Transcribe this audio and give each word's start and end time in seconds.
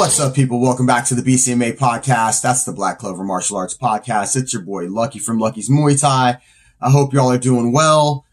What's 0.00 0.18
up, 0.18 0.34
people? 0.34 0.62
Welcome 0.62 0.86
back 0.86 1.04
to 1.08 1.14
the 1.14 1.20
BCMA 1.20 1.76
podcast. 1.76 2.40
That's 2.40 2.64
the 2.64 2.72
Black 2.72 2.98
Clover 2.98 3.22
Martial 3.22 3.58
Arts 3.58 3.76
podcast. 3.76 4.34
It's 4.34 4.50
your 4.50 4.62
boy 4.62 4.88
Lucky 4.88 5.18
from 5.18 5.38
Lucky's 5.38 5.68
Muay 5.68 6.00
Thai. 6.00 6.38
I 6.80 6.90
hope 6.90 7.12
y'all 7.12 7.30
are 7.30 7.36
doing 7.36 7.70
well. 7.70 8.24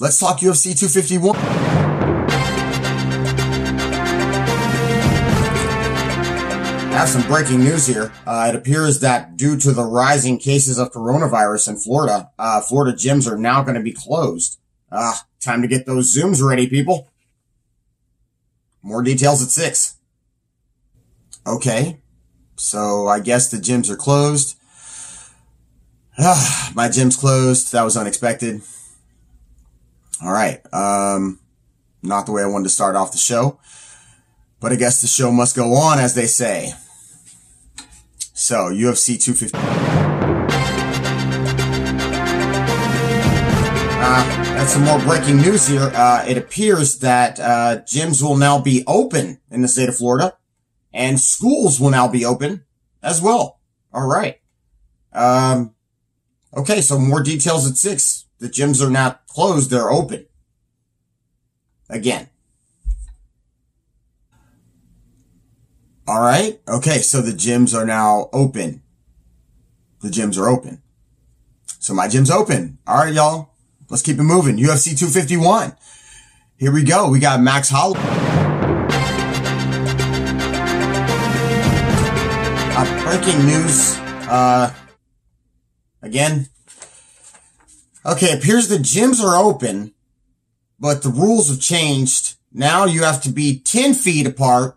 Let's 0.00 0.18
talk 0.18 0.38
UFC 0.38 0.74
251. 0.74 1.36
I 1.36 1.40
have 6.92 7.10
some 7.10 7.26
breaking 7.28 7.62
news 7.62 7.86
here. 7.86 8.10
Uh, 8.26 8.46
it 8.48 8.56
appears 8.56 9.00
that 9.00 9.36
due 9.36 9.58
to 9.58 9.72
the 9.72 9.84
rising 9.84 10.38
cases 10.38 10.78
of 10.78 10.92
coronavirus 10.92 11.68
in 11.68 11.76
Florida, 11.76 12.30
uh, 12.38 12.62
Florida 12.62 12.96
gyms 12.96 13.30
are 13.30 13.36
now 13.36 13.62
going 13.62 13.74
to 13.74 13.82
be 13.82 13.92
closed. 13.92 14.58
Ah, 14.90 15.26
time 15.40 15.60
to 15.60 15.68
get 15.68 15.84
those 15.84 16.16
Zooms 16.16 16.42
ready, 16.42 16.66
people. 16.66 17.10
More 18.82 19.02
details 19.02 19.42
at 19.42 19.50
six. 19.50 19.95
Okay. 21.46 22.00
So 22.56 23.06
I 23.06 23.20
guess 23.20 23.48
the 23.48 23.58
gyms 23.58 23.90
are 23.90 23.96
closed. 23.96 24.58
Ah, 26.18 26.72
my 26.74 26.88
gym's 26.88 27.16
closed. 27.16 27.72
That 27.72 27.82
was 27.82 27.96
unexpected. 27.96 28.62
All 30.22 30.32
right. 30.32 30.60
Um, 30.72 31.40
not 32.02 32.26
the 32.26 32.32
way 32.32 32.42
I 32.42 32.46
wanted 32.46 32.64
to 32.64 32.70
start 32.70 32.96
off 32.96 33.12
the 33.12 33.18
show, 33.18 33.60
but 34.60 34.72
I 34.72 34.76
guess 34.76 35.02
the 35.02 35.06
show 35.06 35.30
must 35.30 35.54
go 35.54 35.74
on, 35.74 35.98
as 35.98 36.14
they 36.14 36.26
say. 36.26 36.72
So 38.32 38.70
UFC 38.70 39.20
250. 39.20 39.58
Uh, 43.98 44.44
and 44.56 44.68
some 44.68 44.84
more 44.84 44.98
breaking 45.00 45.36
news 45.36 45.66
here. 45.66 45.90
Uh, 45.94 46.24
it 46.26 46.38
appears 46.38 47.00
that 47.00 47.38
uh, 47.38 47.82
gyms 47.84 48.22
will 48.22 48.36
now 48.36 48.58
be 48.60 48.84
open 48.86 49.38
in 49.50 49.62
the 49.62 49.68
state 49.68 49.88
of 49.88 49.96
Florida, 49.96 50.34
and 50.96 51.20
schools 51.20 51.78
will 51.78 51.90
now 51.90 52.08
be 52.08 52.24
open 52.24 52.64
as 53.02 53.20
well. 53.20 53.60
All 53.92 54.06
right. 54.06 54.40
Um, 55.12 55.74
okay, 56.56 56.80
so 56.80 56.98
more 56.98 57.22
details 57.22 57.70
at 57.70 57.76
six. 57.76 58.24
The 58.38 58.48
gyms 58.48 58.84
are 58.84 58.90
not 58.90 59.26
closed; 59.26 59.70
they're 59.70 59.90
open 59.90 60.26
again. 61.88 62.28
All 66.08 66.20
right. 66.20 66.60
Okay, 66.66 66.98
so 66.98 67.20
the 67.20 67.32
gyms 67.32 67.74
are 67.76 67.86
now 67.86 68.28
open. 68.32 68.82
The 70.00 70.08
gyms 70.08 70.38
are 70.38 70.48
open. 70.48 70.82
So 71.78 71.94
my 71.94 72.08
gym's 72.08 72.30
open. 72.30 72.78
All 72.86 72.96
right, 72.96 73.12
y'all. 73.12 73.50
Let's 73.90 74.02
keep 74.02 74.18
it 74.18 74.22
moving. 74.22 74.56
UFC 74.56 74.98
251. 74.98 75.76
Here 76.58 76.72
we 76.72 76.84
go. 76.84 77.10
We 77.10 77.18
got 77.18 77.40
Max 77.40 77.68
Holloway. 77.70 78.25
Breaking 83.06 83.46
news. 83.46 83.96
Uh, 84.28 84.74
again. 86.02 86.48
Okay, 88.04 88.36
appears 88.36 88.66
the 88.66 88.78
gyms 88.78 89.22
are 89.22 89.36
open, 89.36 89.94
but 90.80 91.02
the 91.04 91.08
rules 91.08 91.48
have 91.48 91.60
changed. 91.60 92.34
Now 92.52 92.84
you 92.84 93.04
have 93.04 93.22
to 93.22 93.30
be 93.30 93.60
10 93.60 93.94
feet 93.94 94.26
apart 94.26 94.76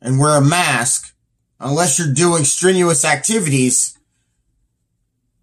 and 0.00 0.20
wear 0.20 0.36
a 0.36 0.44
mask 0.44 1.16
unless 1.58 1.98
you're 1.98 2.14
doing 2.14 2.44
strenuous 2.44 3.04
activities 3.04 3.98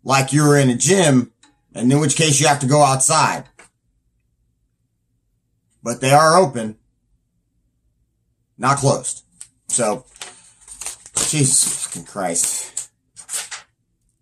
like 0.01 0.31
you're 0.31 0.57
in 0.57 0.69
a 0.69 0.77
gym 0.77 1.33
and 1.75 1.91
in 1.91 1.99
which 1.99 2.15
case 2.15 2.39
you 2.39 2.47
have 2.47 2.59
to 2.61 2.67
go 2.67 2.81
outside. 2.81 3.43
But 5.83 5.99
they 5.99 6.11
are 6.11 6.37
open, 6.37 6.77
not 8.57 8.77
closed. 8.77 9.23
So, 9.67 10.05
Jesus 11.29 11.85
fucking 11.85 12.05
Christ. 12.05 12.89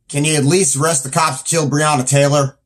Can 0.09 0.25
you 0.25 0.35
at 0.35 0.44
least 0.45 0.75
arrest 0.75 1.03
the 1.03 1.09
cops 1.09 1.44
to 1.44 1.50
kill 1.50 1.69
Breonna 1.69 2.07
Taylor? 2.07 2.57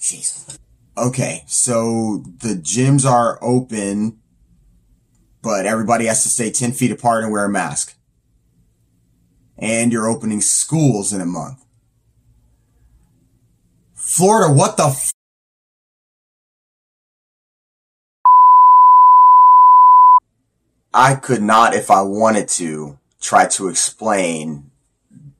Jesus. 0.00 0.58
Okay, 0.96 1.44
so 1.46 2.24
the 2.38 2.54
gyms 2.54 3.08
are 3.08 3.38
open, 3.40 4.18
but 5.42 5.64
everybody 5.64 6.06
has 6.06 6.22
to 6.24 6.28
stay 6.28 6.50
10 6.50 6.72
feet 6.72 6.90
apart 6.90 7.22
and 7.22 7.32
wear 7.32 7.44
a 7.44 7.48
mask. 7.48 7.94
And 9.56 9.92
you're 9.92 10.08
opening 10.08 10.40
schools 10.40 11.12
in 11.12 11.20
a 11.20 11.26
month. 11.26 11.64
Florida, 13.94 14.52
what 14.52 14.76
the 14.76 14.86
f- 14.86 15.12
I 20.92 21.14
could 21.14 21.42
not, 21.42 21.74
if 21.74 21.90
I 21.90 22.02
wanted 22.02 22.48
to, 22.48 22.98
try 23.20 23.46
to 23.48 23.68
explain 23.68 24.70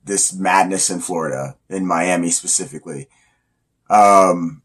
this 0.05 0.33
madness 0.33 0.91
in 0.91 1.01
Florida, 1.01 1.57
in 1.69 1.87
Miami 1.87 2.31
specifically. 2.31 3.09
Um, 3.89 4.63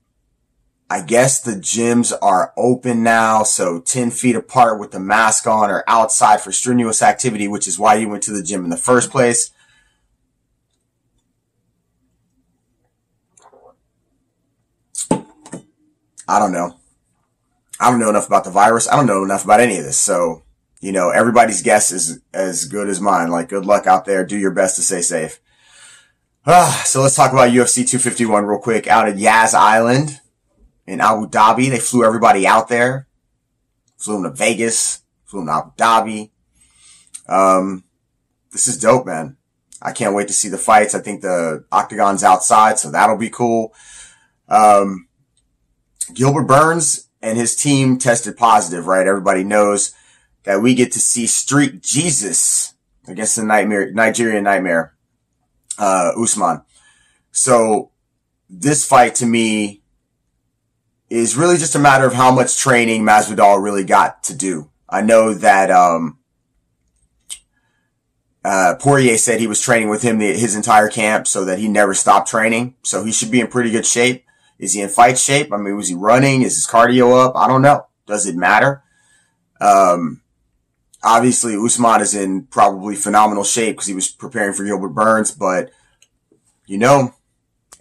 I 0.89 1.01
guess 1.01 1.41
the 1.41 1.53
gyms 1.53 2.13
are 2.21 2.53
open 2.57 3.03
now, 3.03 3.43
so 3.43 3.79
10 3.79 4.11
feet 4.11 4.35
apart 4.35 4.79
with 4.79 4.91
the 4.91 4.99
mask 4.99 5.47
on 5.47 5.69
or 5.71 5.83
outside 5.87 6.41
for 6.41 6.51
strenuous 6.51 7.01
activity, 7.01 7.47
which 7.47 7.67
is 7.67 7.79
why 7.79 7.95
you 7.95 8.09
went 8.09 8.23
to 8.23 8.31
the 8.31 8.43
gym 8.43 8.63
in 8.63 8.69
the 8.69 8.77
first 8.77 9.09
place. 9.09 9.51
I 16.27 16.39
don't 16.39 16.53
know. 16.53 16.77
I 17.79 17.89
don't 17.89 17.99
know 17.99 18.09
enough 18.09 18.27
about 18.27 18.43
the 18.43 18.51
virus. 18.51 18.87
I 18.87 18.95
don't 18.95 19.07
know 19.07 19.23
enough 19.23 19.43
about 19.43 19.59
any 19.59 19.77
of 19.77 19.83
this. 19.83 19.97
So, 19.97 20.43
you 20.83 20.91
know, 20.91 21.11
everybody's 21.11 21.61
guess 21.61 21.93
is 21.93 22.19
as 22.33 22.65
good 22.65 22.89
as 22.89 22.99
mine. 22.99 23.31
Like, 23.31 23.47
good 23.47 23.65
luck 23.65 23.87
out 23.87 24.03
there. 24.03 24.25
Do 24.25 24.37
your 24.37 24.51
best 24.51 24.75
to 24.75 24.81
stay 24.81 25.01
safe. 25.01 25.39
Ah, 26.45 26.83
so 26.85 27.01
let's 27.01 27.15
talk 27.15 27.31
about 27.31 27.51
UFC 27.51 27.87
251 27.87 28.43
real 28.43 28.59
quick. 28.59 28.85
Out 28.85 29.07
at 29.07 29.17
Yas 29.17 29.53
Island 29.53 30.19
in 30.85 30.99
Abu 30.99 31.27
Dhabi, 31.27 31.69
they 31.69 31.79
flew 31.79 32.03
everybody 32.03 32.45
out 32.45 32.67
there. 32.67 33.07
Flew 33.95 34.21
them 34.21 34.29
to 34.29 34.37
Vegas. 34.37 35.03
Flew 35.23 35.45
them 35.45 35.47
to 35.47 35.53
Abu 35.53 35.71
Dhabi. 35.77 36.31
Um, 37.29 37.85
this 38.51 38.67
is 38.67 38.77
dope, 38.77 39.05
man. 39.05 39.37
I 39.81 39.93
can't 39.93 40.13
wait 40.13 40.27
to 40.27 40.33
see 40.33 40.49
the 40.49 40.57
fights. 40.57 40.93
I 40.93 40.99
think 40.99 41.21
the 41.21 41.63
octagon's 41.71 42.25
outside, 42.25 42.77
so 42.77 42.91
that'll 42.91 43.17
be 43.17 43.29
cool. 43.29 43.73
Um, 44.49 45.07
Gilbert 46.13 46.43
Burns 46.43 47.07
and 47.21 47.37
his 47.37 47.55
team 47.55 47.97
tested 47.99 48.35
positive, 48.35 48.85
right? 48.85 49.07
Everybody 49.07 49.45
knows 49.45 49.93
that 50.43 50.61
we 50.61 50.73
get 50.73 50.91
to 50.93 50.99
see 50.99 51.25
Street 51.25 51.81
Jesus 51.81 52.73
against 53.07 53.35
the 53.35 53.43
nightmare, 53.43 53.91
Nigerian 53.91 54.43
nightmare, 54.43 54.95
uh, 55.77 56.11
Usman. 56.21 56.61
So 57.31 57.91
this 58.49 58.85
fight 58.85 59.15
to 59.15 59.25
me 59.25 59.81
is 61.09 61.37
really 61.37 61.57
just 61.57 61.75
a 61.75 61.79
matter 61.79 62.05
of 62.05 62.13
how 62.13 62.33
much 62.33 62.57
training 62.57 63.03
Masvidal 63.03 63.63
really 63.63 63.83
got 63.83 64.23
to 64.23 64.35
do. 64.35 64.69
I 64.89 65.01
know 65.01 65.33
that, 65.33 65.71
um, 65.71 66.19
uh, 68.43 68.75
Poirier 68.79 69.17
said 69.17 69.39
he 69.39 69.47
was 69.47 69.61
training 69.61 69.89
with 69.89 70.01
him 70.01 70.19
the, 70.19 70.33
his 70.33 70.55
entire 70.55 70.89
camp 70.89 71.27
so 71.27 71.45
that 71.45 71.59
he 71.59 71.67
never 71.69 71.93
stopped 71.93 72.29
training. 72.29 72.75
So 72.83 73.05
he 73.05 73.11
should 73.11 73.31
be 73.31 73.39
in 73.39 73.47
pretty 73.47 73.71
good 73.71 73.85
shape. 73.85 74.25
Is 74.59 74.73
he 74.73 74.81
in 74.81 74.89
fight 74.89 75.17
shape? 75.17 75.53
I 75.53 75.57
mean, 75.57 75.75
was 75.77 75.87
he 75.87 75.95
running? 75.95 76.41
Is 76.41 76.55
his 76.55 76.67
cardio 76.67 77.25
up? 77.25 77.35
I 77.35 77.47
don't 77.47 77.61
know. 77.61 77.87
Does 78.05 78.27
it 78.27 78.35
matter? 78.35 78.83
Um, 79.61 80.21
obviously 81.03 81.55
Usman 81.55 82.01
is 82.01 82.15
in 82.15 82.43
probably 82.43 82.95
phenomenal 82.95 83.43
shape 83.43 83.75
because 83.75 83.87
he 83.87 83.93
was 83.93 84.09
preparing 84.09 84.53
for 84.53 84.63
Gilbert 84.63 84.89
Burns, 84.89 85.31
but 85.31 85.71
you 86.65 86.77
know, 86.77 87.13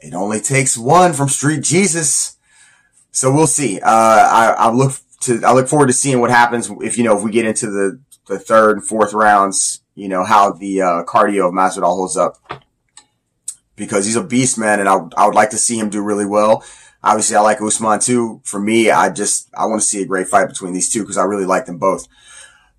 it 0.01 0.15
only 0.15 0.41
takes 0.41 0.77
one 0.77 1.13
from 1.13 1.29
Street 1.29 1.63
Jesus. 1.63 2.37
So 3.13 3.33
we'll 3.33 3.47
see. 3.47 3.81
Uh, 3.81 3.89
I, 3.89 4.55
I 4.59 4.71
look 4.71 4.95
to, 5.23 5.43
I 5.45 5.53
look 5.53 5.69
forward 5.69 5.87
to 5.87 5.93
seeing 5.93 6.21
what 6.21 6.31
happens 6.31 6.71
if, 6.81 6.99
you 6.99 7.05
know, 7.05 7.17
if 7.17 7.23
we 7.23 7.31
get 7.31 7.47
into 7.47 7.67
the, 7.67 8.01
the 8.27 8.39
third 8.39 8.79
and 8.79 8.87
fourth 8.87 9.13
rounds, 9.13 9.83
you 9.95 10.09
know, 10.09 10.25
how 10.25 10.53
the, 10.53 10.83
uh, 10.83 11.05
cardio 11.05 11.49
of 11.49 11.55
Masvidal 11.55 11.95
holds 11.95 12.17
up 12.17 12.37
because 13.77 14.07
he's 14.07 14.17
a 14.17 14.25
beast, 14.25 14.59
man. 14.59 14.81
And 14.81 14.89
I, 14.89 14.97
I 15.17 15.27
would 15.27 15.35
like 15.35 15.51
to 15.51 15.59
see 15.59 15.79
him 15.79 15.91
do 15.91 16.03
really 16.03 16.27
well. 16.27 16.65
Obviously, 17.05 17.37
I 17.37 17.41
like 17.41 17.61
Usman 17.61 18.01
too. 18.01 18.41
For 18.45 18.61
me, 18.61 18.91
I 18.91 19.11
just, 19.11 19.49
I 19.55 19.67
want 19.67 19.81
to 19.81 19.87
see 19.87 20.03
a 20.03 20.07
great 20.07 20.29
fight 20.29 20.49
between 20.49 20.73
these 20.73 20.89
two 20.89 21.03
because 21.03 21.19
I 21.19 21.25
really 21.25 21.47
like 21.47 21.67
them 21.67 21.79
both. 21.79 22.09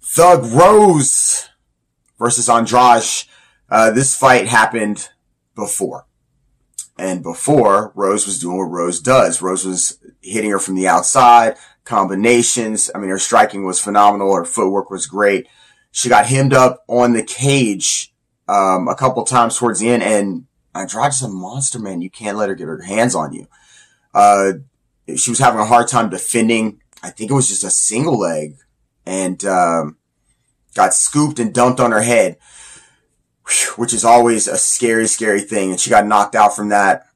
Thug 0.04 0.46
Rose 0.46 1.50
versus 2.20 2.50
Andrade. 2.50 3.04
Uh, 3.70 3.92
this 3.92 4.16
fight 4.16 4.48
happened 4.48 5.10
before. 5.56 6.06
And 6.98 7.24
before, 7.24 7.92
Rose 7.96 8.26
was 8.26 8.40
doing 8.40 8.58
what 8.58 8.66
Rose 8.66 9.00
does. 9.00 9.42
Rose 9.42 9.66
was 9.66 9.98
hitting 10.22 10.52
her 10.52 10.60
from 10.60 10.76
the 10.76 10.88
outside, 10.88 11.58
combinations. 11.86 12.92
I 12.94 13.00
mean, 13.00 13.10
her 13.10 13.18
striking 13.18 13.66
was 13.66 13.80
phenomenal. 13.82 14.36
Her 14.36 14.46
footwork 14.46 14.92
was 14.92 15.08
great. 15.08 15.48
She 15.92 16.10
got 16.10 16.28
hemmed 16.28 16.54
up 16.54 16.84
on 16.88 17.14
the 17.14 17.24
cage, 17.24 18.14
um, 18.48 18.88
a 18.88 18.96
couple 18.96 19.24
times 19.24 19.58
towards 19.58 19.80
the 19.80 19.90
end 19.90 20.04
and 20.04 20.46
Andrade's 20.76 21.22
a 21.22 21.30
monster, 21.30 21.80
man. 21.80 22.02
You 22.02 22.10
can't 22.10 22.38
let 22.38 22.50
her 22.50 22.56
get 22.56 22.68
her 22.68 22.82
hands 22.82 23.16
on 23.16 23.34
you. 23.34 23.48
Uh, 24.14 24.54
she 25.16 25.32
was 25.32 25.40
having 25.40 25.60
a 25.60 25.66
hard 25.66 25.88
time 25.88 26.10
defending 26.10 26.80
I 27.04 27.10
think 27.10 27.30
it 27.30 27.34
was 27.34 27.50
just 27.50 27.66
a 27.66 27.70
single 27.70 28.18
leg 28.18 28.56
and, 29.06 29.44
um, 29.46 29.98
got 30.74 30.94
scooped 30.94 31.40
and 31.40 31.54
dumped 31.54 31.80
on 31.80 31.92
her 31.92 32.02
head, 32.02 32.38
which 33.76 33.94
is 33.94 34.04
always 34.04 34.48
a 34.48 34.58
scary, 34.58 35.08
scary 35.08 35.42
thing. 35.42 35.72
And 35.72 35.80
she 35.80 35.90
got 35.90 36.08
knocked 36.08 36.36
out 36.36 36.56
from 36.56 36.70
that. 36.70 37.08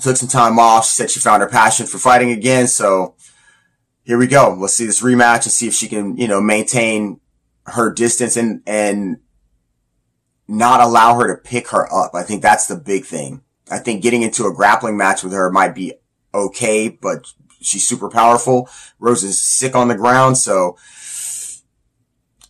Took 0.00 0.16
some 0.16 0.28
time 0.28 0.58
off. 0.58 0.86
She 0.86 0.92
said 0.92 1.10
she 1.10 1.20
found 1.20 1.42
her 1.42 1.48
passion 1.48 1.86
for 1.86 1.98
fighting 1.98 2.30
again. 2.30 2.66
So 2.66 3.16
here 4.02 4.16
we 4.16 4.26
go. 4.26 4.56
Let's 4.58 4.74
see 4.74 4.86
this 4.86 5.02
rematch 5.02 5.44
and 5.44 5.52
see 5.52 5.68
if 5.68 5.74
she 5.74 5.88
can, 5.88 6.16
you 6.16 6.26
know, 6.26 6.40
maintain 6.40 7.20
her 7.66 7.92
distance 7.92 8.36
and, 8.36 8.62
and 8.66 9.18
not 10.48 10.80
allow 10.80 11.14
her 11.16 11.28
to 11.28 11.40
pick 11.40 11.68
her 11.68 11.92
up. 11.92 12.14
I 12.14 12.22
think 12.22 12.40
that's 12.40 12.66
the 12.66 12.76
big 12.76 13.04
thing. 13.04 13.42
I 13.70 13.78
think 13.78 14.02
getting 14.02 14.22
into 14.22 14.46
a 14.46 14.54
grappling 14.54 14.96
match 14.96 15.22
with 15.22 15.32
her 15.32 15.50
might 15.50 15.74
be 15.74 15.94
okay, 16.34 16.88
but 16.88 17.32
she's 17.60 17.86
super 17.86 18.08
powerful. 18.08 18.68
Rose 18.98 19.22
is 19.22 19.40
sick 19.40 19.76
on 19.76 19.88
the 19.88 19.96
ground. 19.96 20.38
So, 20.38 20.76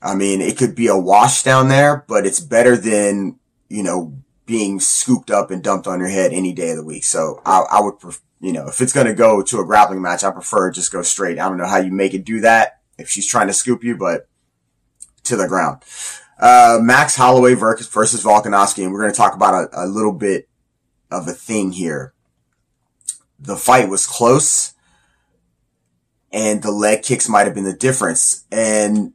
I 0.02 0.14
mean, 0.14 0.40
it 0.40 0.56
could 0.56 0.74
be 0.74 0.86
a 0.86 0.96
wash 0.96 1.42
down 1.42 1.68
there, 1.68 2.04
but 2.08 2.26
it's 2.26 2.40
better 2.40 2.76
than, 2.76 3.38
you 3.68 3.82
know, 3.82 4.16
being 4.46 4.80
scooped 4.80 5.30
up 5.30 5.50
and 5.50 5.62
dumped 5.62 5.86
on 5.86 6.00
your 6.00 6.08
head 6.08 6.32
any 6.32 6.52
day 6.52 6.70
of 6.70 6.76
the 6.76 6.84
week. 6.84 7.04
So 7.04 7.40
I, 7.44 7.64
I 7.70 7.80
would, 7.80 7.98
pref- 7.98 8.22
you 8.40 8.52
know, 8.52 8.66
if 8.68 8.80
it's 8.80 8.92
going 8.92 9.06
to 9.06 9.14
go 9.14 9.42
to 9.42 9.60
a 9.60 9.64
grappling 9.64 10.02
match, 10.02 10.24
I 10.24 10.30
prefer 10.30 10.70
just 10.70 10.92
go 10.92 11.02
straight. 11.02 11.38
I 11.38 11.48
don't 11.48 11.58
know 11.58 11.66
how 11.66 11.78
you 11.78 11.92
make 11.92 12.14
it 12.14 12.24
do 12.24 12.40
that 12.40 12.80
if 12.98 13.08
she's 13.08 13.26
trying 13.26 13.46
to 13.48 13.52
scoop 13.52 13.84
you, 13.84 13.96
but 13.96 14.28
to 15.24 15.36
the 15.36 15.46
ground. 15.46 15.82
Uh, 16.38 16.78
Max 16.80 17.16
Holloway 17.16 17.52
versus 17.54 18.24
Volkanovski, 18.24 18.82
and 18.82 18.92
we're 18.92 19.02
going 19.02 19.12
to 19.12 19.16
talk 19.16 19.34
about 19.34 19.68
a, 19.72 19.84
a 19.84 19.86
little 19.86 20.14
bit 20.14 20.48
of 21.10 21.28
a 21.28 21.32
thing 21.32 21.72
here. 21.72 22.14
The 23.38 23.56
fight 23.56 23.88
was 23.88 24.06
close 24.06 24.74
and 26.32 26.62
the 26.62 26.70
leg 26.70 27.02
kicks 27.02 27.28
might 27.28 27.46
have 27.46 27.54
been 27.54 27.64
the 27.64 27.72
difference. 27.72 28.44
And 28.50 29.12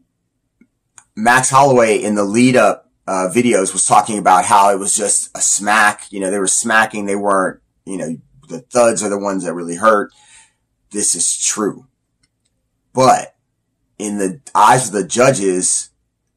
Max 1.16 1.50
Holloway 1.50 1.98
in 1.98 2.16
the 2.16 2.24
lead 2.24 2.56
up 2.56 2.90
uh, 3.08 3.30
videos 3.34 3.72
was 3.72 3.86
talking 3.86 4.18
about 4.18 4.46
how 4.46 4.72
it 4.72 4.80
was 4.80 4.96
just 4.96 5.36
a 5.36 5.42
smack. 5.42 6.12
You 6.12 6.20
know, 6.20 6.32
they 6.32 6.40
were 6.40 6.48
smacking. 6.48 7.06
They 7.06 7.16
weren't, 7.16 7.62
you 7.86 7.98
know, 7.98 8.18
the 8.50 8.60
thuds 8.60 9.04
are 9.04 9.10
the 9.10 9.20
ones 9.20 9.44
that 9.44 9.54
really 9.54 9.76
hurt. 9.76 10.12
This 10.92 11.16
is 11.16 11.38
true. 11.38 11.88
But 12.94 13.36
in 13.98 14.18
the 14.18 14.42
eyes 14.54 14.88
of 14.88 14.94
the 14.94 15.08
judges, 15.08 15.90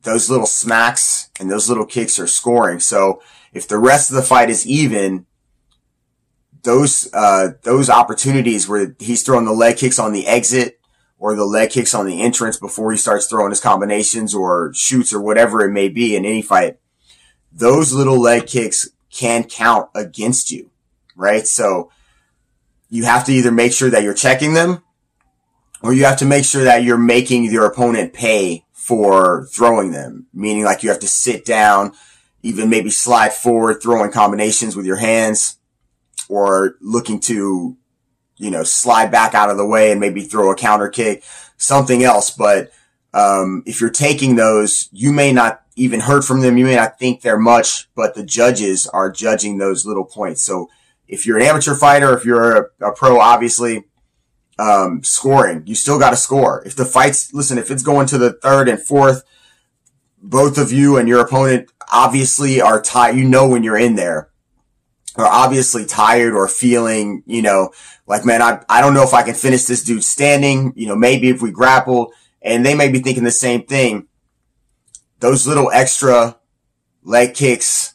those 0.03 0.31
little 0.31 0.47
smacks 0.47 1.31
and 1.41 1.51
those 1.51 1.69
little 1.69 1.87
kicks 1.87 2.19
are 2.19 2.27
scoring. 2.27 2.81
So 2.81 3.23
if 3.53 3.67
the 3.67 3.79
rest 3.79 4.11
of 4.11 4.17
the 4.17 4.23
fight 4.23 4.51
is 4.51 4.67
even, 4.67 5.27
those, 6.63 7.09
uh, 7.13 7.53
those 7.63 7.89
opportunities 7.89 8.69
where 8.69 8.95
he's 8.99 9.23
throwing 9.23 9.45
the 9.45 9.53
leg 9.53 9.77
kicks 9.77 9.99
on 9.99 10.13
the 10.13 10.27
exit 10.27 10.78
or 11.19 11.35
the 11.35 11.45
leg 11.45 11.71
kicks 11.71 11.95
on 11.95 12.07
the 12.07 12.23
entrance 12.23 12.59
before 12.59 12.91
he 12.93 12.97
starts 12.97 13.27
throwing 13.27 13.51
his 13.51 13.61
combinations 13.61 14.35
or 14.35 14.73
shoots 14.75 15.13
or 15.13 15.21
whatever 15.21 15.63
it 15.63 15.73
may 15.73 15.89
be 15.89 16.15
in 16.15 16.25
any 16.25 16.43
fight, 16.43 16.79
those 17.53 17.93
little 17.93 18.21
leg 18.21 18.47
kicks 18.47 18.89
can 19.11 19.45
count 19.45 19.89
against 19.95 20.51
you, 20.51 20.71
right? 21.17 21.47
So 21.47 21.91
you 22.89 23.05
have 23.05 23.25
to 23.25 23.33
either 23.33 23.51
make 23.51 23.73
sure 23.73 23.91
that 23.91 24.03
you're 24.03 24.15
checking 24.15 24.55
them 24.55 24.83
or 25.83 25.93
you 25.93 26.05
have 26.05 26.19
to 26.19 26.25
make 26.25 26.45
sure 26.45 26.65
that 26.65 26.83
you're 26.83 26.99
making 26.99 27.45
your 27.45 27.67
opponent 27.67 28.13
pay 28.13 28.65
for 28.73 29.47
throwing 29.53 29.91
them, 29.91 30.27
meaning 30.33 30.65
like 30.65 30.83
you 30.83 30.89
have 30.89 31.01
to 31.01 31.09
sit 31.09 31.45
down, 31.45 31.93
even 32.43 32.71
maybe 32.71 32.91
slide 32.91 33.33
forward, 33.33 33.83
throwing 33.83 34.11
combinations 34.11 34.77
with 34.77 34.87
your 34.87 34.97
hands 34.97 35.59
or 36.29 36.77
looking 36.81 37.21
to 37.21 37.77
you 38.39 38.51
know, 38.51 38.63
slide 38.63 39.11
back 39.11 39.35
out 39.35 39.51
of 39.51 39.57
the 39.57 39.67
way 39.67 39.91
and 39.91 40.01
maybe 40.01 40.23
throw 40.23 40.51
a 40.51 40.57
counter 40.57 40.89
kick, 40.89 41.23
something 41.57 42.03
else. 42.03 42.31
But, 42.31 42.73
um, 43.15 43.63
if 43.67 43.81
you're 43.81 43.91
taking 43.91 44.37
those, 44.37 44.89
you 44.93 45.13
may 45.13 45.33
not 45.33 45.63
even 45.77 46.01
heard 46.01 46.25
from 46.25 46.41
them. 46.41 46.59
You 46.59 46.65
may 46.65 46.77
not 46.77 46.99
think 46.99 47.23
they're 47.23 47.39
much, 47.39 47.89
but 47.95 48.15
the 48.15 48.25
judges 48.25 48.87
are 48.87 49.11
judging 49.11 49.59
those 49.59 49.87
little 49.87 50.05
points. 50.05 50.43
So 50.43 50.69
if 51.07 51.25
you're 51.25 51.39
an 51.39 51.47
amateur 51.47 51.75
fighter, 51.75 52.17
if 52.17 52.25
you're 52.25 52.57
a, 52.57 52.89
a 52.89 52.93
pro, 52.93 53.19
obviously, 53.19 53.85
um, 54.59 55.03
scoring, 55.05 55.63
you 55.67 55.75
still 55.75 55.99
got 55.99 56.11
to 56.11 56.17
score. 56.17 56.63
If 56.67 56.77
the 56.77 56.85
fight's, 56.85 57.33
listen, 57.33 57.59
if 57.59 57.71
it's 57.71 57.83
going 57.83 58.09
to 58.09 58.19
the 58.19 58.33
third 58.33 58.69
and 58.69 58.81
fourth, 58.81 59.25
both 60.21 60.59
of 60.59 60.73
you 60.73 60.97
and 60.97 61.09
your 61.09 61.21
opponent 61.21 61.71
obviously 61.93 62.61
are 62.61 62.83
tied. 62.83 63.17
You 63.17 63.25
know 63.25 63.49
when 63.49 63.63
you're 63.63 63.79
in 63.79 63.95
there 63.95 64.31
are 65.19 65.27
obviously 65.27 65.85
tired 65.85 66.33
or 66.33 66.47
feeling, 66.47 67.25
you 67.27 67.43
know, 67.43 67.73
like, 68.07 68.25
man, 68.25 68.41
I, 68.41 68.65
I 68.69 68.81
don't 68.81 68.95
know 68.95 69.03
if 69.03 69.13
I 69.13 69.25
can 69.25 69.35
finish 69.35 69.65
this 69.65 69.83
dude 69.83 70.05
standing. 70.05 70.73
You 70.77 70.87
know, 70.87 70.97
maybe 70.97 71.29
if 71.29 71.43
we 71.43 71.51
grapple 71.51 72.13
and 72.41 72.65
they 72.65 72.75
may 72.75 72.89
be 72.89 73.01
thinking 73.01 73.25
the 73.25 73.31
same 73.33 73.65
thing. 73.65 74.07
Those 75.19 75.47
little 75.47 75.71
extra 75.73 76.37
leg 77.03 77.35
kicks, 77.35 77.95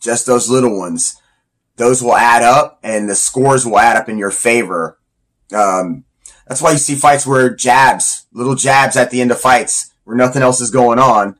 just 0.00 0.26
those 0.26 0.50
little 0.50 0.76
ones, 0.76 1.16
those 1.76 2.02
will 2.02 2.16
add 2.16 2.42
up 2.42 2.80
and 2.82 3.08
the 3.08 3.14
scores 3.14 3.64
will 3.64 3.78
add 3.78 3.96
up 3.96 4.08
in 4.08 4.18
your 4.18 4.32
favor. 4.32 4.98
Um, 5.54 6.04
that's 6.48 6.60
why 6.60 6.72
you 6.72 6.78
see 6.78 6.96
fights 6.96 7.26
where 7.26 7.54
jabs, 7.54 8.26
little 8.32 8.56
jabs 8.56 8.96
at 8.96 9.12
the 9.12 9.20
end 9.20 9.30
of 9.30 9.40
fights 9.40 9.92
where 10.02 10.16
nothing 10.16 10.42
else 10.42 10.60
is 10.60 10.72
going 10.72 10.98
on. 10.98 11.38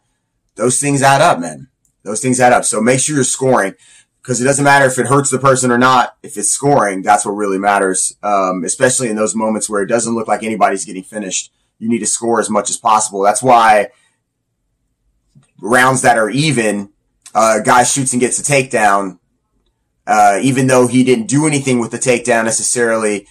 Those 0.54 0.80
things 0.80 1.02
add 1.02 1.20
up, 1.20 1.40
man. 1.40 1.68
Those 2.04 2.20
things 2.20 2.38
add 2.38 2.52
up. 2.52 2.64
So 2.64 2.80
make 2.80 3.00
sure 3.00 3.16
you're 3.16 3.24
scoring 3.24 3.74
because 4.22 4.40
it 4.40 4.44
doesn't 4.44 4.64
matter 4.64 4.84
if 4.84 4.98
it 4.98 5.06
hurts 5.06 5.30
the 5.30 5.38
person 5.38 5.70
or 5.70 5.78
not. 5.78 6.16
If 6.22 6.36
it's 6.36 6.50
scoring, 6.50 7.02
that's 7.02 7.24
what 7.24 7.32
really 7.32 7.58
matters. 7.58 8.16
Um, 8.22 8.64
especially 8.64 9.08
in 9.08 9.16
those 9.16 9.34
moments 9.34 9.68
where 9.68 9.82
it 9.82 9.86
doesn't 9.88 10.14
look 10.14 10.28
like 10.28 10.42
anybody's 10.42 10.84
getting 10.84 11.02
finished. 11.02 11.52
You 11.78 11.88
need 11.88 12.00
to 12.00 12.06
score 12.06 12.38
as 12.38 12.50
much 12.50 12.68
as 12.68 12.76
possible. 12.76 13.22
That's 13.22 13.42
why 13.42 13.88
rounds 15.60 16.02
that 16.02 16.18
are 16.18 16.28
even, 16.28 16.90
uh, 17.34 17.60
guy 17.60 17.84
shoots 17.84 18.12
and 18.12 18.20
gets 18.20 18.38
a 18.38 18.42
takedown, 18.42 19.18
uh, 20.06 20.38
even 20.42 20.66
though 20.66 20.86
he 20.86 21.02
didn't 21.02 21.26
do 21.26 21.46
anything 21.46 21.78
with 21.78 21.90
the 21.90 21.98
takedown 21.98 22.44
necessarily. 22.44 23.26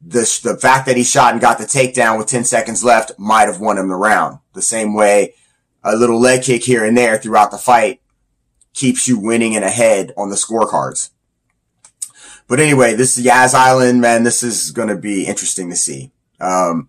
The, 0.00 0.40
the 0.44 0.56
fact 0.56 0.86
that 0.86 0.96
he 0.96 1.02
shot 1.02 1.32
and 1.32 1.40
got 1.40 1.58
the 1.58 1.64
takedown 1.64 2.18
with 2.18 2.28
10 2.28 2.44
seconds 2.44 2.84
left 2.84 3.18
might 3.18 3.48
have 3.48 3.60
won 3.60 3.78
him 3.78 3.88
the 3.88 3.96
round. 3.96 4.38
The 4.52 4.62
same 4.62 4.94
way 4.94 5.34
a 5.82 5.96
little 5.96 6.20
leg 6.20 6.42
kick 6.42 6.64
here 6.64 6.84
and 6.84 6.96
there 6.96 7.18
throughout 7.18 7.50
the 7.50 7.58
fight 7.58 8.00
keeps 8.78 9.08
you 9.08 9.18
winning 9.18 9.56
and 9.56 9.64
ahead 9.64 10.12
on 10.16 10.30
the 10.30 10.36
scorecards. 10.36 11.10
But 12.46 12.60
anyway, 12.60 12.94
this 12.94 13.18
is 13.18 13.24
Yas 13.24 13.52
Island, 13.52 14.00
man. 14.00 14.22
This 14.22 14.44
is 14.44 14.70
going 14.70 14.88
to 14.88 14.96
be 14.96 15.26
interesting 15.26 15.68
to 15.70 15.76
see. 15.76 16.12
Um, 16.40 16.88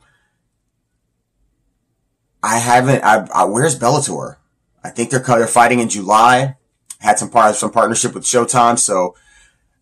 I 2.44 2.60
haven't, 2.60 3.04
I, 3.04 3.28
I, 3.34 3.46
where's 3.46 3.78
Bellator? 3.78 4.38
I 4.84 4.90
think 4.92 5.10
they're, 5.10 5.20
they're 5.20 5.48
fighting 5.48 5.80
in 5.80 5.90
July. 5.90 6.58
Had 7.00 7.18
some 7.18 7.32
part, 7.32 7.56
some 7.56 7.72
partnership 7.72 8.14
with 8.14 8.24
Showtime. 8.24 8.78
So, 8.78 9.16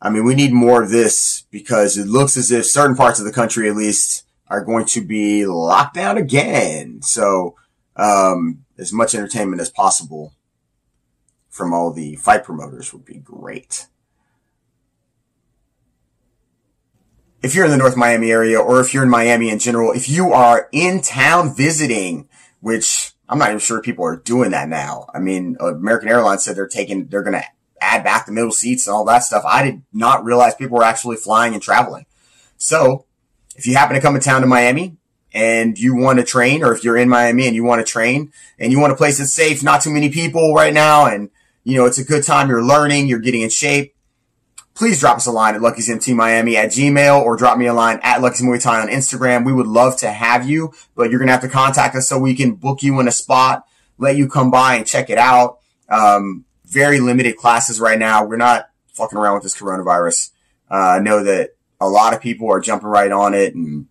I 0.01 0.09
mean, 0.09 0.23
we 0.23 0.33
need 0.33 0.53
more 0.53 0.81
of 0.81 0.89
this 0.89 1.43
because 1.51 1.97
it 1.97 2.07
looks 2.07 2.37
as 2.37 2.51
if 2.51 2.65
certain 2.65 2.95
parts 2.95 3.19
of 3.19 3.25
the 3.25 3.33
country, 3.33 3.69
at 3.69 3.75
least, 3.75 4.23
are 4.47 4.63
going 4.63 4.85
to 4.85 5.01
be 5.01 5.45
locked 5.45 5.95
down 5.95 6.17
again. 6.17 7.01
So, 7.01 7.55
um, 7.97 8.63
as 8.77 8.93
much 8.93 9.13
entertainment 9.13 9.61
as 9.61 9.69
possible 9.69 10.33
from 11.57 11.73
all 11.73 11.91
the 11.91 12.15
fight 12.15 12.43
promoters 12.43 12.93
would 12.93 13.03
be 13.03 13.17
great. 13.17 13.87
If 17.41 17.55
you're 17.55 17.65
in 17.65 17.71
the 17.71 17.77
North 17.77 17.97
Miami 17.97 18.31
area 18.31 18.59
or 18.59 18.79
if 18.79 18.93
you're 18.93 19.03
in 19.03 19.09
Miami 19.09 19.49
in 19.49 19.59
general, 19.59 19.91
if 19.91 20.07
you 20.07 20.31
are 20.31 20.69
in 20.71 21.01
town 21.01 21.55
visiting, 21.55 22.29
which 22.61 23.13
I'm 23.27 23.39
not 23.39 23.49
even 23.49 23.59
sure 23.59 23.81
people 23.81 24.05
are 24.05 24.15
doing 24.15 24.51
that 24.51 24.69
now. 24.69 25.07
I 25.13 25.19
mean, 25.19 25.57
American 25.59 26.09
Airlines 26.09 26.43
said 26.43 26.55
they're 26.55 26.67
taking, 26.67 27.07
they're 27.07 27.23
going 27.23 27.39
to 27.39 27.45
add 27.81 28.03
back 28.03 28.25
the 28.25 28.31
middle 28.31 28.51
seats 28.51 28.87
and 28.87 28.93
all 28.93 29.05
that 29.05 29.23
stuff. 29.23 29.43
I 29.45 29.63
did 29.63 29.81
not 29.91 30.23
realize 30.23 30.55
people 30.55 30.77
were 30.77 30.83
actually 30.83 31.17
flying 31.17 31.53
and 31.53 31.61
traveling. 31.61 32.05
So 32.57 33.05
if 33.55 33.67
you 33.67 33.75
happen 33.75 33.95
to 33.95 34.01
come 34.01 34.13
to 34.13 34.19
town 34.19 34.41
to 34.41 34.47
Miami 34.47 34.97
and 35.33 35.77
you 35.77 35.95
want 35.95 36.19
to 36.19 36.25
train, 36.25 36.63
or 36.63 36.73
if 36.73 36.83
you're 36.83 36.97
in 36.97 37.09
Miami 37.09 37.45
and 37.45 37.55
you 37.55 37.63
want 37.63 37.85
to 37.85 37.91
train 37.91 38.31
and 38.57 38.71
you 38.71 38.79
want 38.79 38.93
a 38.93 38.95
place 38.95 39.19
that's 39.19 39.33
safe, 39.33 39.63
not 39.63 39.81
too 39.81 39.91
many 39.91 40.09
people 40.09 40.53
right 40.53 40.73
now, 40.73 41.05
and 41.05 41.29
you 41.67 41.75
know, 41.75 41.85
it's 41.85 41.97
a 41.97 42.03
good 42.05 42.23
time. 42.23 42.47
You're 42.47 42.63
learning, 42.63 43.09
you're 43.09 43.19
getting 43.19 43.41
in 43.41 43.49
shape. 43.49 43.93
Please 44.73 45.01
drop 45.01 45.17
us 45.17 45.25
a 45.25 45.31
line 45.31 45.53
at 45.53 45.61
Lucky's 45.61 45.89
MT 45.89 46.13
Miami 46.13 46.55
at 46.55 46.69
Gmail 46.69 47.21
or 47.21 47.35
drop 47.35 47.57
me 47.57 47.65
a 47.65 47.73
line 47.73 47.99
at 48.03 48.21
Lucky's 48.21 48.41
Muay 48.41 48.63
Thai 48.63 48.79
on 48.79 48.87
Instagram. 48.87 49.45
We 49.45 49.51
would 49.51 49.67
love 49.67 49.97
to 49.97 50.09
have 50.09 50.49
you, 50.49 50.71
but 50.95 51.09
you're 51.09 51.19
going 51.19 51.27
to 51.27 51.33
have 51.33 51.41
to 51.41 51.49
contact 51.49 51.93
us 51.95 52.07
so 52.07 52.17
we 52.17 52.35
can 52.35 52.55
book 52.55 52.83
you 52.83 52.97
in 53.01 53.07
a 53.09 53.11
spot, 53.11 53.65
let 53.97 54.15
you 54.15 54.29
come 54.29 54.49
by 54.49 54.75
and 54.75 54.87
check 54.87 55.09
it 55.09 55.17
out. 55.17 55.57
Um, 55.89 56.45
very 56.63 57.01
limited 57.01 57.35
classes 57.35 57.81
right 57.81 57.99
now. 57.99 58.23
We're 58.23 58.37
not 58.37 58.69
fucking 58.93 59.17
around 59.17 59.33
with 59.33 59.43
this 59.43 59.57
coronavirus. 59.57 60.31
Uh, 60.71 60.75
I 60.75 60.99
know 60.99 61.21
that 61.25 61.49
a 61.81 61.89
lot 61.89 62.13
of 62.13 62.21
people 62.21 62.49
are 62.49 62.61
jumping 62.61 62.87
right 62.87 63.11
on 63.11 63.33
it 63.33 63.55
and 63.55 63.87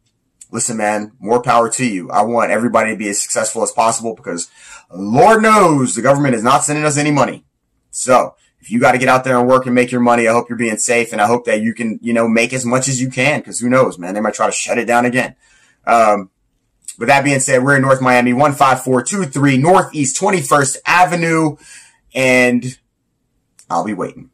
listen, 0.50 0.78
man, 0.78 1.12
more 1.18 1.42
power 1.42 1.68
to 1.72 1.84
you. 1.84 2.10
I 2.10 2.22
want 2.22 2.52
everybody 2.52 2.92
to 2.92 2.96
be 2.96 3.10
as 3.10 3.20
successful 3.20 3.62
as 3.62 3.70
possible 3.70 4.14
because 4.14 4.48
Lord 4.90 5.42
knows 5.42 5.94
the 5.94 6.00
government 6.00 6.34
is 6.34 6.42
not 6.42 6.64
sending 6.64 6.86
us 6.86 6.96
any 6.96 7.10
money. 7.10 7.42
So 7.96 8.34
if 8.60 8.70
you 8.70 8.78
got 8.80 8.92
to 8.92 8.98
get 8.98 9.08
out 9.08 9.24
there 9.24 9.38
and 9.38 9.48
work 9.48 9.66
and 9.66 9.74
make 9.74 9.90
your 9.90 10.00
money, 10.00 10.28
I 10.28 10.32
hope 10.32 10.48
you're 10.48 10.58
being 10.58 10.76
safe 10.76 11.12
and 11.12 11.20
I 11.20 11.26
hope 11.26 11.44
that 11.46 11.60
you 11.60 11.74
can, 11.74 11.98
you 12.02 12.12
know, 12.12 12.28
make 12.28 12.52
as 12.52 12.64
much 12.64 12.88
as 12.88 13.00
you 13.00 13.10
can 13.10 13.40
because 13.40 13.60
who 13.60 13.68
knows, 13.68 13.98
man, 13.98 14.14
they 14.14 14.20
might 14.20 14.34
try 14.34 14.46
to 14.46 14.52
shut 14.52 14.78
it 14.78 14.86
down 14.86 15.06
again. 15.06 15.36
Um, 15.86 16.30
But 16.98 17.08
that 17.08 17.24
being 17.24 17.40
said, 17.40 17.62
we're 17.62 17.76
in 17.76 17.82
North 17.82 18.00
Miami, 18.00 18.32
15423 18.32 19.58
Northeast 19.58 20.20
21st 20.20 20.76
Avenue, 20.86 21.56
and 22.14 22.78
I'll 23.68 23.84
be 23.84 23.94
waiting. 23.94 24.30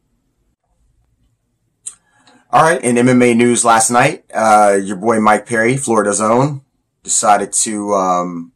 All 2.49 2.63
right, 2.63 2.81
in 2.81 2.95
MMA 2.95 3.35
news 3.35 3.65
last 3.65 3.89
night, 3.89 4.25
uh, 4.33 4.77
your 4.81 4.95
boy 4.95 5.19
Mike 5.19 5.45
Perry, 5.45 5.75
Florida's 5.75 6.21
own, 6.21 6.61
decided 7.03 7.51
to 7.51 7.93
um, 7.95 8.51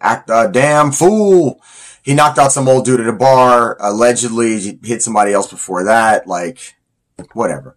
act 0.00 0.28
a 0.30 0.50
damn 0.52 0.92
fool. 0.92 1.62
He 2.08 2.14
knocked 2.14 2.38
out 2.38 2.52
some 2.52 2.68
old 2.68 2.86
dude 2.86 3.00
at 3.00 3.06
a 3.06 3.12
bar, 3.12 3.76
allegedly 3.80 4.78
hit 4.82 5.02
somebody 5.02 5.34
else 5.34 5.50
before 5.50 5.84
that, 5.84 6.26
like, 6.26 6.74
whatever. 7.34 7.76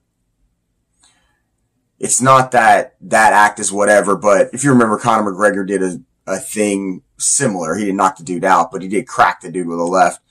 It's 1.99 2.21
not 2.21 2.51
that 2.51 2.95
that 3.01 3.33
act 3.33 3.59
is 3.59 3.73
whatever, 3.73 4.15
but 4.15 4.47
if 4.53 4.63
you 4.63 4.69
remember, 4.69 4.97
Conor 4.97 5.29
McGregor 5.29 5.67
did 5.67 5.83
a, 5.83 6.01
a 6.25 6.37
thing 6.37 7.01
similar. 7.17 7.75
He 7.75 7.83
didn't 7.83 7.97
knock 7.97 8.15
the 8.15 8.23
dude 8.23 8.45
out, 8.45 8.71
but 8.71 8.81
he 8.81 8.87
did 8.87 9.05
crack 9.05 9.41
the 9.41 9.51
dude 9.51 9.67
with 9.67 9.79
a 9.79 9.83
left 9.83 10.21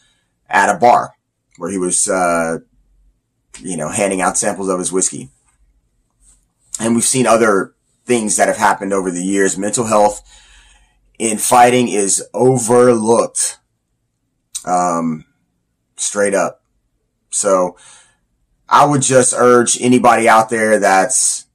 at 0.48 0.74
a 0.74 0.78
bar 0.78 1.12
where 1.58 1.70
he 1.70 1.76
was, 1.76 2.08
uh, 2.08 2.60
you 3.58 3.76
know, 3.76 3.90
handing 3.90 4.22
out 4.22 4.38
samples 4.38 4.70
of 4.70 4.78
his 4.78 4.90
whiskey. 4.90 5.28
And 6.80 6.94
we've 6.94 7.04
seen 7.04 7.26
other 7.26 7.74
things 8.06 8.38
that 8.38 8.48
have 8.48 8.56
happened 8.56 8.94
over 8.94 9.10
the 9.10 9.22
years. 9.22 9.58
Mental 9.58 9.84
health 9.84 10.22
in 11.18 11.36
fighting 11.36 11.88
is 11.88 12.26
overlooked. 12.32 13.58
Um, 14.64 15.24
straight 15.96 16.34
up. 16.34 16.62
So 17.30 17.76
I 18.68 18.84
would 18.84 19.02
just 19.02 19.34
urge 19.36 19.80
anybody 19.80 20.28
out 20.28 20.48
there 20.48 20.78
that's 20.78 21.46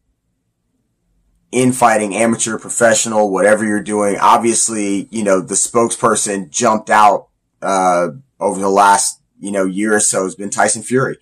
infighting, 1.52 2.16
amateur, 2.16 2.58
professional, 2.58 3.32
whatever 3.32 3.66
you're 3.66 3.82
doing. 3.82 4.18
Obviously, 4.20 5.08
you 5.12 5.24
know, 5.24 5.42
the 5.42 5.56
spokesperson 5.56 6.50
jumped 6.50 6.90
out, 6.90 7.30
uh, 7.62 8.10
over 8.40 8.60
the 8.60 8.70
last, 8.70 9.22
you 9.40 9.52
know, 9.52 9.66
year 9.66 9.96
or 9.96 10.00
so 10.00 10.24
has 10.24 10.36
been 10.36 10.50
Tyson 10.50 10.84
Fury 10.84 11.18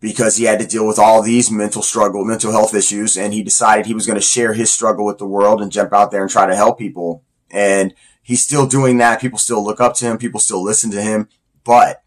because 0.00 0.36
he 0.36 0.44
had 0.44 0.60
to 0.60 0.66
deal 0.66 0.86
with 0.86 0.98
all 0.98 1.22
these 1.22 1.50
mental 1.50 1.82
struggle, 1.82 2.24
mental 2.24 2.52
health 2.52 2.74
issues. 2.74 3.16
And 3.16 3.34
he 3.34 3.42
decided 3.42 3.86
he 3.86 3.94
was 3.94 4.06
going 4.06 4.18
to 4.18 4.24
share 4.24 4.54
his 4.54 4.72
struggle 4.72 5.04
with 5.04 5.18
the 5.18 5.26
world 5.26 5.60
and 5.60 5.72
jump 5.72 5.92
out 5.92 6.10
there 6.10 6.22
and 6.22 6.30
try 6.30 6.46
to 6.46 6.56
help 6.56 6.78
people. 6.78 7.24
And 7.50 7.94
he's 8.28 8.42
still 8.42 8.66
doing 8.66 8.98
that. 8.98 9.22
People 9.22 9.38
still 9.38 9.64
look 9.64 9.80
up 9.80 9.94
to 9.94 10.04
him. 10.04 10.18
People 10.18 10.38
still 10.38 10.62
listen 10.62 10.90
to 10.90 11.00
him, 11.00 11.30
but 11.64 12.02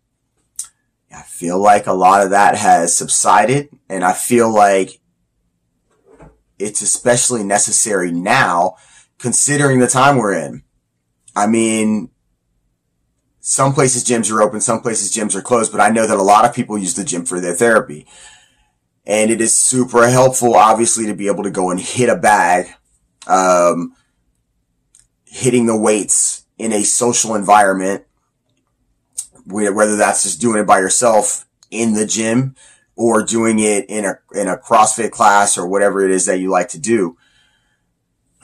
I 1.12 1.24
feel 1.24 1.60
like 1.60 1.88
a 1.88 1.94
lot 1.94 2.22
of 2.22 2.30
that 2.30 2.56
has 2.56 2.96
subsided 2.96 3.70
and 3.90 4.04
I 4.04 4.14
feel 4.14 4.54
like 4.54 5.02
it's 6.60 6.84
especially 6.84 7.44
necessary 7.44 8.12
now 8.12 8.76
considering 9.18 9.80
the 9.80 9.88
time 9.88 10.18
we're 10.18 10.36
in. 10.36 10.62
I 11.36 11.48
mean, 11.48 12.12
some 13.40 13.74
places 13.74 14.06
gyms 14.06 14.32
are 14.32 14.44
open, 14.44 14.62
some 14.62 14.82
places 14.82 15.12
gyms 15.12 15.34
are 15.34 15.42
closed, 15.42 15.72
but 15.72 15.82
I 15.82 15.90
know 15.90 16.06
that 16.06 16.18
a 16.18 16.22
lot 16.22 16.46
of 16.46 16.54
people 16.54 16.78
use 16.78 16.94
the 16.94 17.04
gym 17.04 17.26
for 17.26 17.40
their 17.40 17.56
therapy. 17.56 18.06
And 19.08 19.32
it 19.32 19.42
is 19.42 19.58
super 19.58 20.08
helpful, 20.08 20.54
obviously, 20.54 21.08
to 21.08 21.16
be 21.16 21.26
able 21.26 21.44
to 21.46 21.50
go 21.50 21.72
and 21.72 21.80
hit 21.80 22.10
a 22.10 22.16
bag, 22.16 22.68
um, 23.26 23.96
hitting 25.32 25.66
the 25.66 25.78
weights 25.78 26.46
in 26.58 26.74
a 26.74 26.84
social 26.84 27.36
environment, 27.36 28.04
whether 29.46 29.96
that's 29.96 30.24
just 30.24 30.42
doing 30.42 30.60
it 30.60 30.68
by 30.68 30.78
yourself 30.78 31.46
in 31.72 31.94
the 31.94 32.06
gym 32.06 32.54
or 32.98 33.24
doing 33.24 33.58
it 33.58 33.86
in 33.90 34.04
a, 34.04 34.20
in 34.34 34.50
a 34.50 34.58
CrossFit 34.58 35.12
class 35.12 35.58
or 35.58 35.66
whatever 35.66 36.06
it 36.06 36.12
is 36.12 36.26
that 36.26 36.40
you 36.40 36.50
like 36.50 36.68
to 36.70 36.80
do. 36.80 37.18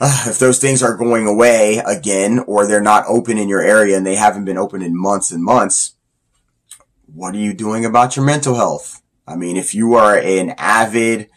If 0.00 0.38
those 0.38 0.58
things 0.58 0.82
are 0.82 0.96
going 0.96 1.26
away 1.26 1.82
again, 1.84 2.38
or 2.46 2.66
they're 2.66 2.80
not 2.80 3.04
open 3.06 3.36
in 3.36 3.48
your 3.48 3.60
area 3.60 3.96
and 3.96 4.06
they 4.06 4.14
haven't 4.14 4.46
been 4.46 4.56
open 4.56 4.80
in 4.80 4.98
months 4.98 5.30
and 5.30 5.44
months, 5.44 5.94
what 7.12 7.34
are 7.34 7.38
you 7.38 7.52
doing 7.52 7.84
about 7.84 8.16
your 8.16 8.24
mental 8.24 8.54
health? 8.54 9.02
I 9.26 9.36
mean, 9.36 9.58
if 9.58 9.74
you 9.74 9.94
are 9.94 10.16
an 10.16 10.54
avid, 10.56 11.28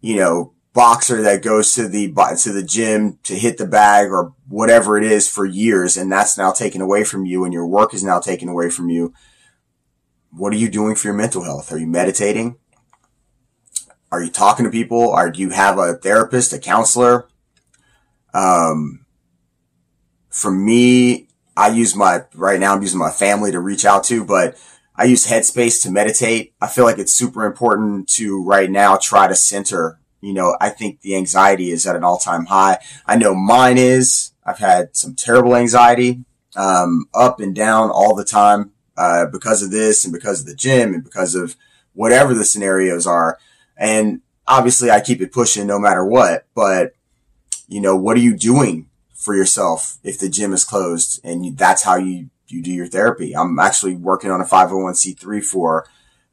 you 0.00 0.16
know, 0.16 0.54
boxer 0.72 1.22
that 1.22 1.42
goes 1.42 1.74
to 1.74 1.86
the, 1.86 2.12
to 2.42 2.52
the 2.52 2.62
gym 2.62 3.18
to 3.24 3.34
hit 3.34 3.58
the 3.58 3.66
bag 3.66 4.08
or 4.08 4.34
whatever 4.48 4.96
it 4.96 5.04
is 5.04 5.28
for 5.28 5.44
years, 5.44 5.96
and 5.96 6.10
that's 6.10 6.38
now 6.38 6.52
taken 6.52 6.80
away 6.80 7.04
from 7.04 7.26
you 7.26 7.44
and 7.44 7.52
your 7.52 7.66
work 7.66 7.92
is 7.92 8.02
now 8.02 8.18
taken 8.18 8.48
away 8.48 8.70
from 8.70 8.88
you, 8.88 9.12
what 10.30 10.52
are 10.52 10.56
you 10.56 10.68
doing 10.68 10.94
for 10.94 11.08
your 11.08 11.16
mental 11.16 11.44
health? 11.44 11.70
Are 11.72 11.78
you 11.78 11.86
meditating? 11.86 12.56
Are 14.10 14.22
you 14.22 14.30
talking 14.30 14.64
to 14.64 14.70
people? 14.70 14.98
Or 14.98 15.30
do 15.30 15.40
you 15.40 15.50
have 15.50 15.78
a 15.78 15.94
therapist, 15.94 16.52
a 16.52 16.58
counselor? 16.58 17.28
Um, 18.34 19.04
for 20.30 20.50
me, 20.50 21.28
I 21.54 21.68
use 21.68 21.94
my, 21.94 22.24
right 22.34 22.58
now 22.58 22.74
I'm 22.74 22.82
using 22.82 22.98
my 22.98 23.10
family 23.10 23.52
to 23.52 23.60
reach 23.60 23.84
out 23.84 24.04
to, 24.04 24.24
but 24.24 24.56
I 24.96 25.04
use 25.04 25.26
Headspace 25.26 25.82
to 25.82 25.90
meditate. 25.90 26.54
I 26.60 26.66
feel 26.66 26.84
like 26.84 26.98
it's 26.98 27.12
super 27.12 27.44
important 27.44 28.08
to 28.10 28.42
right 28.44 28.70
now 28.70 28.96
try 28.96 29.28
to 29.28 29.34
center. 29.34 29.98
You 30.22 30.32
know, 30.32 30.56
I 30.60 30.70
think 30.70 31.00
the 31.00 31.16
anxiety 31.16 31.70
is 31.70 31.86
at 31.86 31.96
an 31.96 32.04
all 32.04 32.16
time 32.16 32.46
high. 32.46 32.78
I 33.04 33.16
know 33.16 33.34
mine 33.34 33.76
is. 33.76 34.30
I've 34.44 34.58
had 34.58 34.96
some 34.96 35.14
terrible 35.14 35.54
anxiety, 35.54 36.24
um, 36.56 37.06
up 37.12 37.40
and 37.40 37.54
down 37.54 37.90
all 37.90 38.14
the 38.14 38.24
time 38.24 38.72
uh, 38.96 39.26
because 39.26 39.62
of 39.62 39.70
this 39.70 40.04
and 40.04 40.12
because 40.12 40.40
of 40.40 40.46
the 40.46 40.54
gym 40.54 40.94
and 40.94 41.04
because 41.04 41.34
of 41.34 41.56
whatever 41.92 42.34
the 42.34 42.44
scenarios 42.44 43.06
are. 43.06 43.38
And 43.76 44.20
obviously 44.46 44.90
I 44.90 45.00
keep 45.00 45.20
it 45.20 45.32
pushing 45.32 45.66
no 45.66 45.78
matter 45.78 46.04
what, 46.04 46.46
but 46.54 46.94
you 47.68 47.80
know, 47.80 47.96
what 47.96 48.16
are 48.16 48.20
you 48.20 48.36
doing 48.36 48.88
for 49.14 49.34
yourself 49.34 49.98
if 50.02 50.18
the 50.18 50.28
gym 50.28 50.52
is 50.52 50.64
closed 50.64 51.20
and 51.24 51.44
you, 51.46 51.52
that's 51.52 51.82
how 51.82 51.96
you, 51.96 52.30
you 52.48 52.62
do 52.62 52.72
your 52.72 52.86
therapy? 52.86 53.34
I'm 53.34 53.58
actually 53.58 53.96
working 53.96 54.30
on 54.30 54.40
a 54.40 54.44
501c3 54.44 55.44
for, 55.44 55.86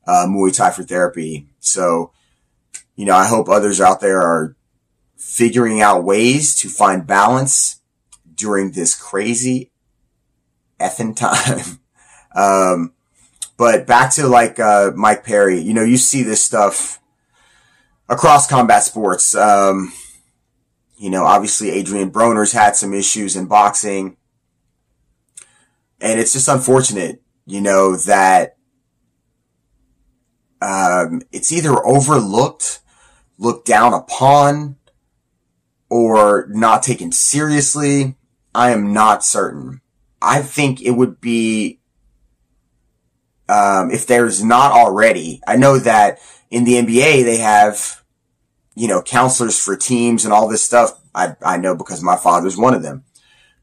uh, 0.05 0.25
Muay 0.27 0.55
Thai 0.55 0.71
for 0.71 0.83
therapy. 0.83 1.47
So, 1.59 2.11
you 2.99 3.05
know, 3.05 3.15
I 3.15 3.27
hope 3.27 3.47
others 3.47 3.79
out 3.79 4.01
there 4.01 4.21
are 4.21 4.57
figuring 5.15 5.79
out 5.79 6.03
ways 6.03 6.53
to 6.55 6.67
find 6.67 7.07
balance 7.07 7.79
during 8.35 8.71
this 8.71 8.93
crazy 8.93 9.71
effing 10.81 11.15
time. 11.15 11.79
Um, 12.35 12.93
but 13.57 13.87
back 13.87 14.13
to 14.13 14.27
like, 14.27 14.59
uh, 14.59 14.91
Mike 14.95 15.23
Perry, 15.23 15.59
you 15.59 15.73
know, 15.73 15.83
you 15.83 15.97
see 15.97 16.21
this 16.21 16.45
stuff 16.45 17.01
across 18.07 18.45
combat 18.45 18.83
sports. 18.83 19.35
Um, 19.35 19.91
you 20.95 21.09
know, 21.09 21.25
obviously 21.25 21.71
Adrian 21.71 22.11
Broner's 22.11 22.51
had 22.51 22.75
some 22.75 22.93
issues 22.93 23.35
in 23.35 23.47
boxing. 23.47 24.15
And 25.99 26.19
it's 26.19 26.33
just 26.33 26.47
unfortunate, 26.47 27.23
you 27.47 27.61
know, 27.61 27.95
that, 27.95 28.57
um, 30.61 31.23
it's 31.31 31.51
either 31.51 31.83
overlooked, 31.83 32.81
looked 33.39 33.65
down 33.65 33.93
upon, 33.93 34.75
or 35.89 36.47
not 36.49 36.83
taken 36.83 37.11
seriously. 37.11 38.15
I 38.53 38.71
am 38.71 38.93
not 38.93 39.23
certain. 39.23 39.81
I 40.21 40.41
think 40.41 40.81
it 40.81 40.91
would 40.91 41.19
be 41.19 41.79
um, 43.47 43.89
if 43.89 44.05
there's 44.05 44.43
not 44.43 44.71
already. 44.71 45.41
I 45.47 45.55
know 45.55 45.79
that 45.79 46.19
in 46.51 46.65
the 46.65 46.73
NBA 46.73 47.23
they 47.23 47.37
have, 47.37 48.03
you 48.75 48.87
know, 48.87 49.01
counselors 49.01 49.59
for 49.59 49.75
teams 49.75 50.25
and 50.25 50.33
all 50.33 50.47
this 50.47 50.63
stuff. 50.63 50.99
I, 51.15 51.35
I 51.43 51.57
know 51.57 51.75
because 51.75 52.03
my 52.03 52.15
father's 52.15 52.57
one 52.57 52.75
of 52.75 52.83
them, 52.83 53.03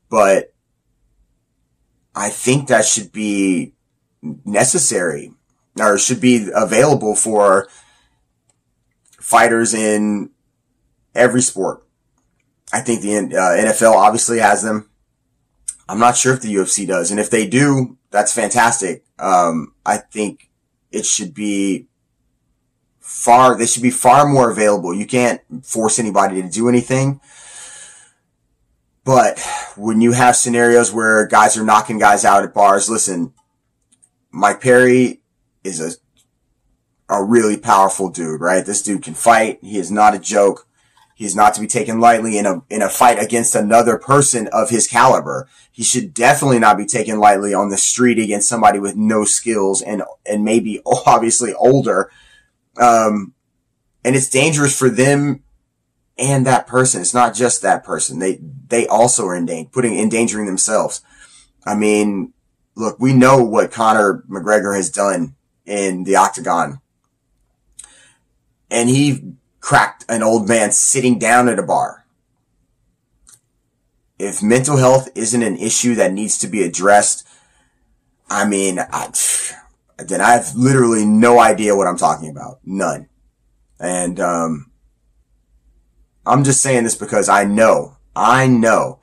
but 0.09 0.53
I 2.15 2.31
think 2.31 2.69
that 2.69 2.85
should 2.85 3.13
be 3.13 3.75
necessary 4.45 5.33
or 5.79 5.99
should 5.99 6.21
be 6.21 6.49
available 6.55 7.15
for 7.15 7.69
fighters 9.27 9.75
in 9.75 10.31
every 11.13 11.43
sport. 11.43 11.85
I 12.73 12.81
think 12.81 13.03
the 13.03 13.17
uh, 13.17 13.75
NFL 13.75 13.93
obviously 13.93 14.39
has 14.39 14.63
them. 14.63 14.89
I'm 15.89 15.99
not 15.99 16.17
sure 16.17 16.33
if 16.33 16.43
the 16.43 16.55
UFC 16.55 16.87
does. 16.87 17.11
And 17.11 17.19
if 17.19 17.29
they 17.29 17.45
do, 17.45 17.99
that's 18.13 18.33
fantastic. 18.33 19.05
Um, 19.19 19.75
I 19.85 19.97
think 19.97 20.49
it 20.93 21.07
should 21.07 21.35
be 21.35 21.89
far, 23.01 23.59
they 23.59 23.67
should 23.67 23.83
be 23.83 23.91
far 23.91 24.29
more 24.29 24.49
available. 24.49 24.95
You 24.95 25.07
can't 25.07 25.41
force 25.65 25.99
anybody 25.99 26.41
to 26.41 26.49
do 26.49 26.69
anything. 26.69 27.21
But 29.05 29.41
when 29.77 30.01
you 30.01 30.13
have 30.13 30.37
scenarios 30.37 30.93
where 30.93 31.27
guys 31.27 31.57
are 31.57 31.65
knocking 31.65 31.99
guys 31.99 32.25
out 32.25 32.45
at 32.45 32.55
bars, 32.55 32.89
listen, 32.89 33.33
Mike 34.31 34.61
Perry 34.61 35.21
is 35.65 35.81
a, 35.81 35.99
a 37.09 37.23
really 37.23 37.57
powerful 37.57 38.11
dude, 38.11 38.41
right? 38.41 38.65
This 38.65 38.83
dude 38.83 39.03
can 39.03 39.15
fight. 39.15 39.59
He 39.63 39.79
is 39.79 39.91
not 39.91 40.15
a 40.15 40.19
joke. 40.19 40.67
He 41.15 41.25
is 41.25 41.37
not 41.37 41.55
to 41.55 41.61
be 41.61 41.67
taken 41.67 41.99
lightly 41.99 42.37
in 42.37 42.45
a, 42.45 42.63
in 42.69 42.83
a 42.83 42.91
fight 42.91 43.19
against 43.19 43.55
another 43.55 43.97
person 43.97 44.49
of 44.53 44.69
his 44.69 44.87
caliber. 44.87 45.49
He 45.73 45.83
should 45.83 46.13
definitely 46.13 46.59
not 46.59 46.77
be 46.77 46.85
taken 46.85 47.19
lightly 47.19 47.55
on 47.55 47.71
the 47.71 47.79
street 47.79 48.19
against 48.19 48.49
somebody 48.49 48.79
with 48.79 48.97
no 48.97 49.25
skills 49.25 49.81
and, 49.81 50.03
and 50.27 50.45
maybe 50.45 50.83
obviously 51.07 51.55
older. 51.55 52.11
Um, 52.77 53.33
and 54.05 54.15
it's 54.15 54.29
dangerous 54.29 54.79
for 54.79 54.91
them 54.91 55.43
and 56.19 56.47
that 56.47 56.67
person. 56.67 57.01
It's 57.01 57.15
not 57.15 57.35
just 57.35 57.63
that 57.63 57.83
person. 57.83 58.19
They, 58.19 58.39
they 58.69 58.87
also 58.87 59.27
are 59.27 59.37
in 59.37 59.47
danger, 59.47 59.71
putting, 59.73 59.99
endangering 59.99 60.47
themselves. 60.47 61.01
I 61.65 61.77
mean, 61.77 62.35
look, 62.75 63.01
we 63.01 63.15
know 63.15 63.43
what 63.43 63.73
Conor 63.73 64.23
McGregor 64.29 64.77
has 64.77 64.91
done 64.91 65.35
in 65.65 66.05
the 66.05 66.17
octagon. 66.17 66.81
And 68.71 68.89
he 68.89 69.35
cracked 69.61 70.05
an 70.09 70.23
old 70.23 70.49
man 70.49 70.73
sitting 70.73 71.19
down 71.19 71.49
at 71.49 71.59
a 71.59 71.63
bar. 71.63 72.07
If 74.19 74.43
mental 74.43 74.79
health 74.79 75.09
isn't 75.15 75.43
an 75.43 75.57
issue 75.57 75.95
that 75.97 76.13
needs 76.13 76.39
to 76.39 76.47
be 76.47 76.63
addressed, 76.63 77.27
I 78.31 78.47
mean, 78.47 78.79
I, 78.79 79.11
then 79.99 80.21
I 80.21 80.33
have 80.33 80.55
literally 80.55 81.05
no 81.05 81.39
idea 81.39 81.77
what 81.77 81.87
I'm 81.87 81.99
talking 81.99 82.31
about. 82.31 82.61
None. 82.65 83.09
And, 83.79 84.19
um, 84.21 84.71
I'm 86.25 86.43
just 86.43 86.61
saying 86.61 86.85
this 86.85 86.97
because 86.97 87.29
I 87.29 87.45
know, 87.45 87.99
I 88.17 88.49
know 88.49 89.01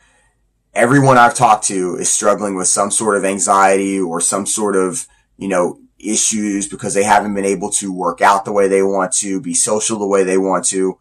everyone 0.74 1.17
I've 1.17 1.36
talked 1.36 1.65
to 1.67 1.96
is 1.96 2.12
struggling 2.12 2.55
with 2.55 2.67
some 2.67 2.91
sort 2.91 3.15
of 3.15 3.24
anxiety 3.24 4.00
or 4.00 4.20
some 4.20 4.46
sort 4.46 4.75
of, 4.75 5.08
you 5.38 5.48
know, 5.48 5.79
issues 6.12 6.67
because 6.67 6.93
they 6.93 7.03
haven't 7.03 7.33
been 7.33 7.45
able 7.45 7.69
to 7.72 7.93
work 7.93 8.22
out 8.22 8.45
the 8.45 8.51
way 8.51 8.67
they 8.67 8.83
want 8.83 9.12
to, 9.13 9.41
be 9.41 9.53
social 9.53 10.00
the 10.00 10.07
way 10.07 10.24
they 10.24 10.38
want 10.38 10.65
to. 10.65 10.98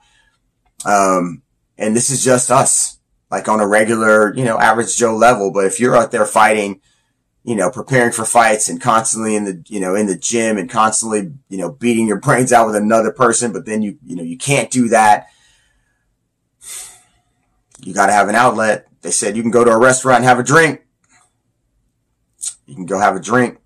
Um, 0.85 1.42
and 1.78 1.97
this 1.97 2.11
is 2.11 2.25
just 2.25 2.50
us, 2.50 2.99
like 3.30 3.49
on 3.49 3.61
a 3.61 3.66
regular, 3.66 4.35
you 4.35 4.44
know, 4.44 4.59
average 4.59 4.97
Joe 4.97 5.16
level. 5.16 5.52
But 5.52 5.66
if 5.66 5.80
you're 5.80 5.97
out 5.97 6.11
there 6.11 6.26
fighting, 6.26 6.80
you 7.44 7.56
know, 7.56 7.71
preparing 7.71 8.12
for 8.12 8.25
fights 8.25 8.68
and 8.68 8.80
constantly 8.80 9.35
in 9.35 9.44
the, 9.44 9.64
you 9.68 9.80
know, 9.80 9.94
in 9.94 10.06
the 10.06 10.16
gym 10.16 10.59
and 10.59 10.71
constantly, 10.71 11.32
you 11.49 11.59
know, 11.59 11.71
beating 11.71 12.06
your 12.06 12.21
brains 12.21 12.52
out 12.52 12.66
with 12.66 12.76
another 12.76 13.12
person, 13.12 13.52
but 13.52 13.66
then 13.66 13.82
you, 13.82 13.99
you 14.04 14.16
know, 14.16 14.23
you 14.23 14.38
can't 14.38 14.71
do 14.71 14.88
that 14.88 15.26
you 17.85 17.92
got 17.92 18.06
to 18.06 18.12
have 18.12 18.28
an 18.28 18.35
outlet. 18.35 18.87
They 19.02 19.11
said 19.11 19.37
you 19.37 19.42
can 19.42 19.50
go 19.50 19.64
to 19.64 19.71
a 19.71 19.78
restaurant 19.78 20.18
and 20.18 20.25
have 20.26 20.38
a 20.38 20.44
drink. 20.44 20.82
You 22.66 22.75
can 22.75 22.87
go 22.87 22.99
have 22.99 23.16
a 23.16 23.21
drink. 23.21 23.59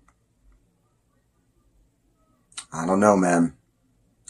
I 2.77 2.85
don't 2.85 2.99
know, 2.99 3.17
man. 3.17 3.53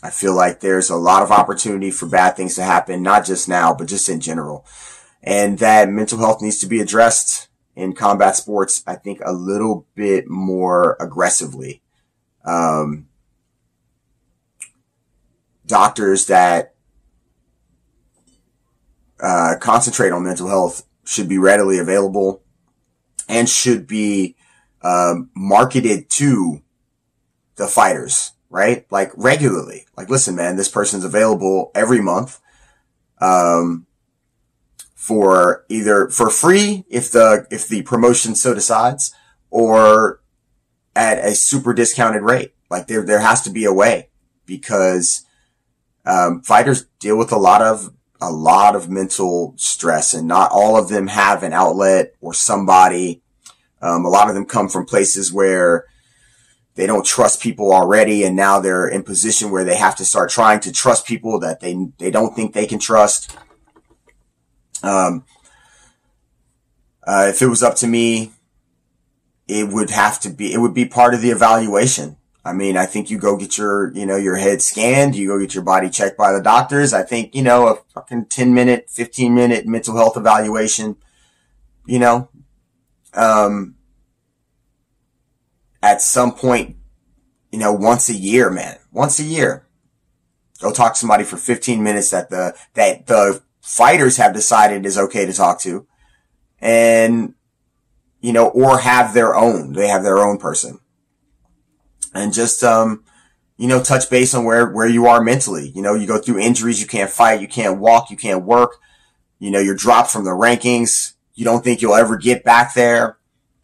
I 0.01 0.09
feel 0.09 0.33
like 0.33 0.61
there's 0.61 0.89
a 0.89 0.95
lot 0.95 1.21
of 1.21 1.31
opportunity 1.31 1.91
for 1.91 2.05
bad 2.05 2.37
things 2.37 2.55
to 2.55 2.63
happen, 2.63 3.03
not 3.03 3.25
just 3.25 3.49
now, 3.49 3.73
but 3.73 3.87
just 3.87 4.07
in 4.07 4.21
general. 4.21 4.65
And 5.21 5.59
that 5.59 5.89
mental 5.89 6.19
health 6.19 6.41
needs 6.41 6.59
to 6.59 6.67
be 6.67 6.79
addressed 6.79 7.49
in 7.75 7.93
combat 7.93 8.37
sports, 8.37 8.83
I 8.87 8.95
think 8.95 9.19
a 9.25 9.33
little 9.33 9.85
bit 9.95 10.29
more 10.29 10.95
aggressively. 10.99 11.81
Um, 12.45 13.07
doctors 15.65 16.27
that 16.27 16.73
uh, 19.19 19.55
concentrate 19.59 20.11
on 20.11 20.23
mental 20.23 20.47
health 20.47 20.87
should 21.03 21.27
be 21.27 21.37
readily 21.37 21.79
available 21.79 22.41
and 23.27 23.49
should 23.49 23.87
be 23.87 24.37
um, 24.81 25.31
marketed 25.35 26.09
to 26.11 26.61
the 27.57 27.67
fighters, 27.67 28.31
right? 28.49 28.85
Like 28.91 29.11
regularly. 29.15 29.87
Like, 29.95 30.09
listen, 30.09 30.35
man, 30.35 30.55
this 30.55 30.69
person's 30.69 31.03
available 31.03 31.71
every 31.75 32.01
month. 32.01 32.39
Um, 33.19 33.85
for 34.93 35.65
either 35.69 36.09
for 36.09 36.29
free 36.29 36.83
if 36.89 37.11
the 37.11 37.47
if 37.49 37.67
the 37.69 37.81
promotion 37.83 38.35
so 38.35 38.53
decides 38.53 39.15
or 39.49 40.19
at 40.95 41.17
a 41.19 41.33
super 41.33 41.73
discounted 41.73 42.21
rate 42.21 42.53
like 42.69 42.87
there 42.87 43.05
there 43.05 43.21
has 43.21 43.41
to 43.41 43.49
be 43.49 43.63
a 43.63 43.71
way 43.71 44.09
because 44.45 45.25
um, 46.07 46.41
fighters 46.41 46.85
deal 46.99 47.17
with 47.17 47.31
a 47.31 47.37
lot 47.37 47.61
of 47.61 47.93
a 48.19 48.31
lot 48.31 48.75
of 48.75 48.89
mental 48.89 49.53
stress 49.57 50.13
and 50.13 50.27
not 50.27 50.49
all 50.51 50.75
of 50.75 50.89
them 50.89 51.07
have 51.07 51.43
an 51.43 51.53
outlet 51.53 52.13
or 52.19 52.33
somebody. 52.33 53.21
Um, 53.81 54.05
a 54.05 54.09
lot 54.09 54.27
of 54.27 54.33
them 54.33 54.45
come 54.45 54.69
from 54.69 54.85
places 54.85 55.31
where 55.31 55.85
they 56.77 56.85
don't 56.85 57.05
trust 57.05 57.41
people 57.41 57.73
already. 57.73 58.23
And 58.23 58.35
now 58.35 58.59
they're 58.59 58.87
in 58.87 59.01
position 59.01 59.49
where 59.49 59.63
they 59.63 59.75
have 59.75 59.95
to 59.95 60.05
start 60.05 60.29
trying 60.29 60.59
to 60.61 60.71
trust 60.71 61.07
people 61.07 61.39
that 61.39 61.59
they, 61.59 61.75
they 61.97 62.11
don't 62.11 62.35
think 62.35 62.53
they 62.53 62.67
can 62.67 62.77
trust. 62.77 63.35
Um, 64.83 65.25
uh, 67.05 67.25
if 67.29 67.41
it 67.41 67.47
was 67.47 67.63
up 67.63 67.75
to 67.77 67.87
me, 67.87 68.31
it 69.47 69.67
would 69.69 69.89
have 69.89 70.19
to 70.19 70.29
be, 70.29 70.53
it 70.53 70.59
would 70.59 70.75
be 70.75 70.85
part 70.85 71.15
of 71.15 71.21
the 71.21 71.31
evaluation. 71.31 72.15
I 72.45 72.53
mean, 72.53 72.77
I 72.77 72.85
think 72.85 73.09
you 73.09 73.17
go 73.17 73.37
get 73.37 73.57
your, 73.57 73.91
you 73.93 74.05
know, 74.05 74.15
your 74.15 74.35
head 74.35 74.61
scanned, 74.61 75.15
you 75.15 75.27
go 75.27 75.39
get 75.39 75.55
your 75.55 75.63
body 75.63 75.89
checked 75.89 76.17
by 76.17 76.31
the 76.31 76.41
doctors. 76.41 76.93
I 76.93 77.01
think, 77.01 77.33
you 77.33 77.41
know, 77.41 77.67
a 77.67 77.75
fucking 77.93 78.27
10 78.27 78.53
minute, 78.53 78.89
15 78.89 79.33
minute 79.33 79.65
mental 79.65 79.97
health 79.97 80.15
evaluation, 80.15 80.95
you 81.87 81.97
know, 81.97 82.29
um, 83.15 83.76
at 85.81 86.01
some 86.01 86.33
point, 86.33 86.75
you 87.51 87.59
know, 87.59 87.73
once 87.73 88.09
a 88.09 88.13
year, 88.13 88.49
man, 88.49 88.77
once 88.91 89.19
a 89.19 89.23
year, 89.23 89.67
go 90.61 90.71
talk 90.71 90.93
to 90.93 90.99
somebody 90.99 91.23
for 91.23 91.37
15 91.37 91.83
minutes 91.83 92.09
that 92.11 92.29
the, 92.29 92.55
that 92.73 93.07
the 93.07 93.41
fighters 93.61 94.17
have 94.17 94.33
decided 94.33 94.85
is 94.85 94.97
okay 94.97 95.25
to 95.25 95.33
talk 95.33 95.59
to 95.61 95.87
and, 96.59 97.33
you 98.21 98.33
know, 98.33 98.47
or 98.49 98.79
have 98.79 99.13
their 99.13 99.35
own, 99.35 99.73
they 99.73 99.87
have 99.87 100.03
their 100.03 100.17
own 100.17 100.37
person 100.37 100.79
and 102.13 102.33
just, 102.33 102.63
um, 102.63 103.03
you 103.57 103.67
know, 103.67 103.81
touch 103.81 104.09
base 104.09 104.33
on 104.33 104.45
where, 104.45 104.67
where 104.69 104.87
you 104.87 105.07
are 105.07 105.23
mentally. 105.23 105.69
You 105.69 105.81
know, 105.81 105.95
you 105.95 106.05
go 106.07 106.19
through 106.19 106.39
injuries, 106.39 106.79
you 106.79 106.87
can't 106.87 107.09
fight, 107.09 107.41
you 107.41 107.47
can't 107.47 107.79
walk, 107.79 108.09
you 108.11 108.17
can't 108.17 108.43
work. 108.43 108.75
You 109.39 109.51
know, 109.51 109.59
you're 109.59 109.75
dropped 109.75 110.11
from 110.11 110.25
the 110.25 110.31
rankings. 110.31 111.13
You 111.33 111.45
don't 111.45 111.63
think 111.63 111.81
you'll 111.81 111.95
ever 111.95 112.17
get 112.17 112.43
back 112.43 112.73
there. 112.73 113.16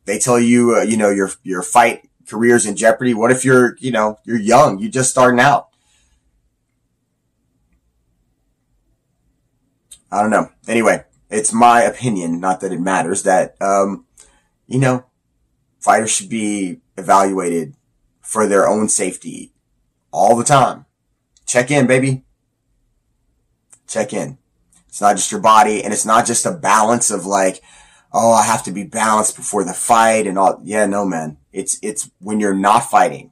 They 0.06 0.20
tell 0.20 0.40
you, 0.40 0.76
uh, 0.78 0.82
you 0.82 0.98
know, 0.98 1.10
your, 1.10 1.32
your 1.44 1.62
fight 1.62 2.10
career's 2.28 2.66
in 2.66 2.76
jeopardy. 2.76 3.14
What 3.14 3.32
if 3.32 3.46
you're, 3.46 3.78
you 3.80 3.92
know, 3.92 4.18
you're 4.26 4.40
young, 4.40 4.80
you're 4.80 4.92
just 4.92 5.12
starting 5.12 5.40
out? 5.40 5.70
I 10.12 10.22
don't 10.22 10.30
know. 10.30 10.50
Anyway, 10.68 11.06
it's 11.30 11.54
my 11.54 11.82
opinion, 11.82 12.40
not 12.40 12.60
that 12.60 12.72
it 12.72 12.80
matters, 12.80 13.24
that, 13.24 13.56
um, 13.62 14.06
you 14.68 14.78
know, 14.78 15.06
fighters 15.80 16.12
should 16.12 16.30
be 16.30 16.82
evaluated 16.98 17.76
for 18.22 18.46
their 18.46 18.68
own 18.68 18.90
safety 18.90 19.54
all 20.12 20.36
the 20.36 20.44
time. 20.44 20.86
Check 21.46 21.72
in, 21.72 21.88
baby. 21.88 22.24
Check 23.88 24.14
in. 24.14 24.38
It's 24.88 25.02
not 25.02 25.16
just 25.16 25.32
your 25.32 25.42
body 25.42 25.84
and 25.84 25.92
it's 25.92 26.06
not 26.06 26.28
just 26.28 26.46
a 26.46 26.52
balance 26.52 27.10
of 27.10 27.26
like, 27.26 27.62
oh, 28.14 28.32
I 28.32 28.44
have 28.44 28.64
to 28.64 28.72
be 28.72 28.84
balanced 28.84 29.36
before 29.36 29.64
the 29.64 29.74
fight 29.74 30.28
and 30.28 30.38
all. 30.38 30.60
Yeah, 30.64 30.86
no, 30.86 31.06
man. 31.06 31.38
It's, 31.52 31.80
it's 31.82 32.10
when 32.20 32.40
you're 32.40 32.54
not 32.54 32.90
fighting. 32.90 33.32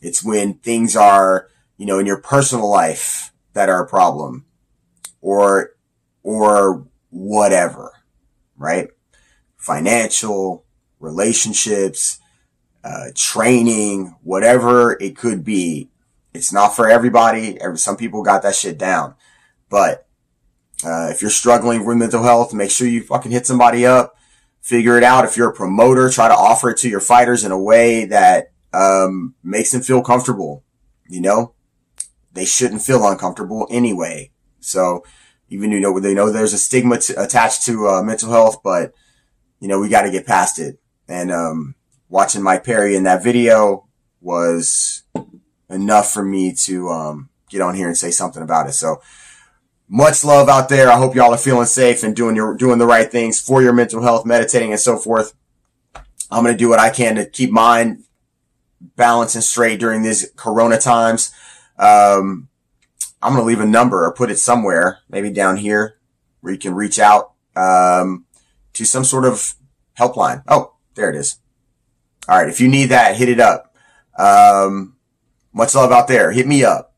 It's 0.00 0.24
when 0.24 0.54
things 0.54 0.94
are, 0.94 1.48
you 1.76 1.86
know, 1.86 1.98
in 1.98 2.06
your 2.06 2.20
personal 2.20 2.70
life 2.70 3.32
that 3.54 3.68
are 3.68 3.82
a 3.82 3.88
problem 3.88 4.44
or, 5.20 5.74
or 6.22 6.86
whatever, 7.10 7.92
right? 8.56 8.88
Financial, 9.56 10.64
relationships, 11.00 12.20
uh, 12.84 13.06
training, 13.14 14.14
whatever 14.22 14.96
it 15.00 15.16
could 15.16 15.44
be. 15.44 15.90
It's 16.32 16.52
not 16.52 16.76
for 16.76 16.88
everybody. 16.88 17.58
Some 17.74 17.96
people 17.96 18.22
got 18.22 18.42
that 18.42 18.54
shit 18.54 18.78
down, 18.78 19.14
but 19.68 20.05
uh, 20.84 21.08
if 21.10 21.22
you're 21.22 21.30
struggling 21.30 21.84
with 21.84 21.96
mental 21.96 22.22
health, 22.22 22.52
make 22.52 22.70
sure 22.70 22.86
you 22.86 23.02
fucking 23.02 23.32
hit 23.32 23.46
somebody 23.46 23.86
up, 23.86 24.16
figure 24.60 24.98
it 24.98 25.04
out. 25.04 25.24
If 25.24 25.36
you're 25.36 25.50
a 25.50 25.54
promoter, 25.54 26.10
try 26.10 26.28
to 26.28 26.34
offer 26.34 26.70
it 26.70 26.78
to 26.78 26.88
your 26.88 27.00
fighters 27.00 27.44
in 27.44 27.52
a 27.52 27.58
way 27.58 28.04
that 28.06 28.52
um, 28.72 29.34
makes 29.42 29.72
them 29.72 29.82
feel 29.82 30.02
comfortable. 30.02 30.64
You 31.08 31.20
know, 31.20 31.54
they 32.32 32.44
shouldn't 32.44 32.82
feel 32.82 33.06
uncomfortable 33.06 33.66
anyway. 33.70 34.32
So 34.60 35.04
even 35.48 35.70
you 35.70 35.80
know 35.80 35.98
they 36.00 36.14
know 36.14 36.30
there's 36.30 36.52
a 36.52 36.58
stigma 36.58 36.98
attached 37.16 37.64
to 37.64 37.88
uh, 37.88 38.02
mental 38.02 38.30
health, 38.30 38.62
but 38.62 38.92
you 39.60 39.68
know 39.68 39.80
we 39.80 39.88
got 39.88 40.02
to 40.02 40.10
get 40.10 40.26
past 40.26 40.58
it. 40.58 40.78
And 41.08 41.30
um, 41.30 41.74
watching 42.08 42.42
Mike 42.42 42.64
Perry 42.64 42.96
in 42.96 43.04
that 43.04 43.22
video 43.22 43.86
was 44.20 45.04
enough 45.70 46.12
for 46.12 46.24
me 46.24 46.52
to 46.52 46.88
um, 46.88 47.28
get 47.48 47.60
on 47.60 47.74
here 47.74 47.86
and 47.86 47.96
say 47.96 48.10
something 48.10 48.42
about 48.42 48.68
it. 48.68 48.72
So 48.72 49.00
much 49.88 50.24
love 50.24 50.48
out 50.48 50.68
there. 50.68 50.90
I 50.90 50.98
hope 50.98 51.14
y'all 51.14 51.32
are 51.32 51.38
feeling 51.38 51.66
safe 51.66 52.02
and 52.02 52.14
doing 52.14 52.36
your 52.36 52.56
doing 52.56 52.78
the 52.78 52.86
right 52.86 53.10
things 53.10 53.40
for 53.40 53.62
your 53.62 53.72
mental 53.72 54.02
health, 54.02 54.26
meditating 54.26 54.70
and 54.70 54.80
so 54.80 54.96
forth. 54.96 55.34
I'm 56.30 56.44
gonna 56.44 56.56
do 56.56 56.68
what 56.68 56.78
I 56.78 56.90
can 56.90 57.16
to 57.16 57.26
keep 57.26 57.50
mine 57.50 58.04
balanced 58.96 59.34
and 59.34 59.44
straight 59.44 59.80
during 59.80 60.02
these 60.02 60.30
Corona 60.36 60.78
times. 60.78 61.32
Um, 61.78 62.48
I'm 63.22 63.32
gonna 63.32 63.44
leave 63.44 63.60
a 63.60 63.66
number 63.66 64.04
or 64.04 64.12
put 64.12 64.30
it 64.30 64.38
somewhere, 64.38 64.98
maybe 65.08 65.30
down 65.30 65.56
here, 65.56 65.98
where 66.40 66.52
you 66.52 66.58
can 66.58 66.74
reach 66.74 66.98
out 66.98 67.32
um, 67.54 68.26
to 68.72 68.84
some 68.84 69.04
sort 69.04 69.24
of 69.24 69.54
helpline. 69.98 70.42
Oh, 70.48 70.74
there 70.94 71.10
it 71.10 71.16
is. 71.16 71.38
All 72.28 72.36
right. 72.36 72.48
If 72.48 72.60
you 72.60 72.68
need 72.68 72.86
that, 72.86 73.16
hit 73.16 73.28
it 73.28 73.40
up. 73.40 73.74
Um, 74.18 74.96
much 75.52 75.74
love 75.74 75.92
out 75.92 76.08
there. 76.08 76.32
Hit 76.32 76.46
me 76.46 76.64
up 76.64 76.94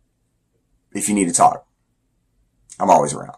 if 0.92 1.09
you 1.09 1.14
need 1.14 1.29
to 1.29 1.35
talk. 1.35 1.67
I'm 2.81 2.91
always 2.91 3.14
around. 3.14 3.37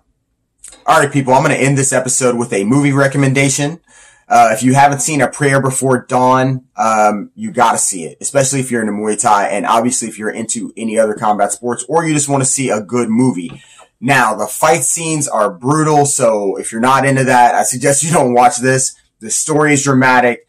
All 0.87 1.01
right, 1.01 1.13
people, 1.13 1.35
I'm 1.35 1.45
going 1.45 1.57
to 1.57 1.63
end 1.63 1.79
this 1.79 1.93
episode 1.93 2.37
with 2.37 2.53
a 2.53 2.65
movie 2.65 2.93
recommendation. 2.93 3.81
Uh, 4.29 4.51
if 4.53 4.63
you 4.63 4.75
haven't 4.75 5.01
seen 5.01 5.21
A 5.21 5.29
Prayer 5.29 5.61
Before 5.61 6.07
Dawn, 6.09 6.67
um, 6.77 7.33
you 7.35 7.51
got 7.51 7.73
to 7.73 7.79
see 7.79 8.05
it, 8.05 8.17
especially 8.21 8.61
if 8.61 8.71
you're 8.71 8.81
into 8.81 8.93
Muay 8.93 9.21
Thai 9.21 9.49
and 9.49 9.67
obviously 9.67 10.07
if 10.09 10.19
you're 10.19 10.31
into 10.31 10.73
any 10.77 10.97
other 10.99 11.15
combat 11.15 11.51
sports 11.51 11.85
or 11.89 12.05
you 12.05 12.15
just 12.15 12.29
want 12.29 12.41
to 12.43 12.49
see 12.49 12.71
a 12.71 12.81
good 12.81 13.09
movie. 13.09 13.61
Now, 14.01 14.35
the 14.37 14.47
fight 14.47 14.83
scenes 14.83 15.27
are 15.27 15.51
brutal, 15.53 16.07
so 16.07 16.57
if 16.57 16.71
you're 16.71 16.81
not 16.81 17.05
into 17.05 17.25
that, 17.25 17.55
I 17.55 17.65
suggest 17.65 18.05
you 18.05 18.11
don't 18.13 18.33
watch 18.33 18.59
this. 18.59 18.95
The 19.19 19.31
story 19.31 19.75
is 19.75 19.83
dramatic. 19.83 20.47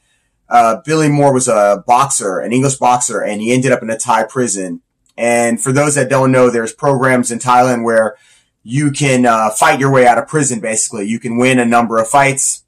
Uh, 0.48 0.82
Billy 0.86 1.10
Moore 1.10 1.34
was 1.34 1.48
a 1.48 1.84
boxer, 1.88 2.40
an 2.40 2.54
English 2.54 2.76
boxer, 2.76 3.22
and 3.22 3.42
he 3.42 3.52
ended 3.52 3.72
up 3.72 3.82
in 3.82 3.90
a 3.90 3.98
Thai 3.98 4.26
prison. 4.26 4.82
And 5.18 5.62
for 5.62 5.72
those 5.72 5.96
that 5.96 6.10
don't 6.10 6.32
know, 6.32 6.50
there's 6.50 6.74
programs 6.74 7.32
in 7.32 7.40
Thailand 7.40 7.84
where 7.84 8.16
you 8.64 8.92
can 8.92 9.26
uh, 9.26 9.50
fight 9.50 9.80
your 9.80 9.92
way 9.92 10.06
out 10.06 10.18
of 10.18 10.28
prison, 10.28 10.60
basically. 10.60 11.08
You 11.08 11.20
can 11.20 11.38
win 11.38 11.60
a 11.60 11.66
number 11.66 11.98
of 11.98 12.08
fights 12.08 12.64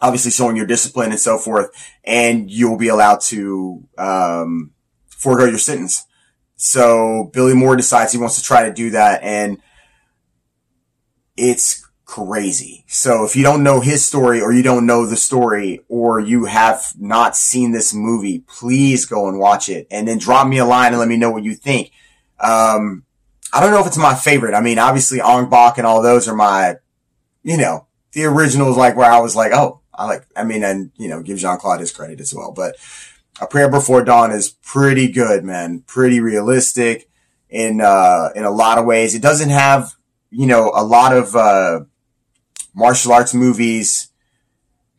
obviously 0.00 0.30
showing 0.30 0.56
your 0.56 0.66
discipline 0.66 1.10
and 1.10 1.20
so 1.20 1.38
forth, 1.38 1.70
and 2.04 2.50
you'll 2.50 2.78
be 2.78 2.88
allowed 2.88 3.20
to 3.20 3.86
um, 3.98 4.72
forego 5.08 5.44
your 5.44 5.58
sentence. 5.58 6.06
So 6.56 7.30
Billy 7.32 7.54
Moore 7.54 7.76
decides 7.76 8.12
he 8.12 8.18
wants 8.18 8.36
to 8.36 8.42
try 8.42 8.68
to 8.68 8.72
do 8.72 8.90
that, 8.90 9.22
and 9.22 9.58
it's 11.36 11.86
crazy. 12.04 12.84
So 12.88 13.24
if 13.24 13.36
you 13.36 13.42
don't 13.42 13.62
know 13.62 13.80
his 13.80 14.04
story 14.04 14.40
or 14.40 14.52
you 14.52 14.62
don't 14.62 14.86
know 14.86 15.06
the 15.06 15.16
story 15.16 15.80
or 15.88 16.18
you 16.18 16.46
have 16.46 16.92
not 16.98 17.36
seen 17.36 17.70
this 17.70 17.94
movie, 17.94 18.40
please 18.40 19.06
go 19.06 19.28
and 19.28 19.38
watch 19.38 19.68
it 19.68 19.86
and 19.90 20.08
then 20.08 20.18
drop 20.18 20.48
me 20.48 20.58
a 20.58 20.64
line 20.64 20.88
and 20.88 20.98
let 20.98 21.08
me 21.08 21.16
know 21.16 21.30
what 21.30 21.44
you 21.44 21.54
think. 21.54 21.92
Um, 22.40 23.04
I 23.52 23.60
don't 23.60 23.72
know 23.72 23.80
if 23.80 23.86
it's 23.86 23.98
my 23.98 24.14
favorite. 24.14 24.54
I 24.54 24.60
mean, 24.60 24.78
obviously 24.78 25.20
Ong 25.20 25.50
Bak 25.50 25.78
and 25.78 25.86
all 25.86 26.02
those 26.02 26.28
are 26.28 26.36
my, 26.36 26.76
you 27.42 27.56
know, 27.56 27.86
the 28.12 28.24
originals 28.24 28.76
like 28.76 28.96
where 28.96 29.10
I 29.10 29.20
was 29.20 29.34
like, 29.34 29.52
oh, 29.52 29.80
I 29.94 30.06
like, 30.06 30.26
I 30.36 30.44
mean, 30.44 30.62
and, 30.62 30.92
you 30.96 31.08
know, 31.08 31.22
give 31.22 31.38
Jean 31.38 31.58
Claude 31.58 31.80
his 31.80 31.92
credit 31.92 32.20
as 32.20 32.34
well. 32.34 32.52
But 32.52 32.76
A 33.40 33.46
Prayer 33.46 33.68
Before 33.68 34.04
Dawn 34.04 34.30
is 34.30 34.50
pretty 34.50 35.08
good, 35.10 35.44
man. 35.44 35.82
Pretty 35.86 36.20
realistic 36.20 37.08
in, 37.48 37.80
uh, 37.80 38.30
in 38.34 38.44
a 38.44 38.50
lot 38.50 38.78
of 38.78 38.86
ways. 38.86 39.14
It 39.14 39.22
doesn't 39.22 39.50
have, 39.50 39.94
you 40.30 40.46
know, 40.46 40.72
a 40.74 40.84
lot 40.84 41.12
of, 41.12 41.34
uh, 41.34 41.80
martial 42.74 43.12
arts 43.12 43.34
movies 43.34 44.08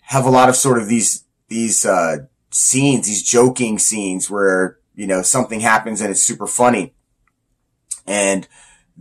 have 0.02 0.26
a 0.26 0.30
lot 0.30 0.50
of 0.50 0.56
sort 0.56 0.78
of 0.78 0.88
these, 0.88 1.24
these, 1.48 1.86
uh, 1.86 2.18
scenes, 2.52 3.08
these 3.08 3.24
joking 3.24 3.80
scenes 3.80 4.30
where, 4.30 4.78
you 4.94 5.08
know, 5.08 5.22
something 5.22 5.62
happens 5.62 6.02
and 6.02 6.12
it's 6.12 6.22
super 6.22 6.48
funny. 6.48 6.94
And, 8.12 8.48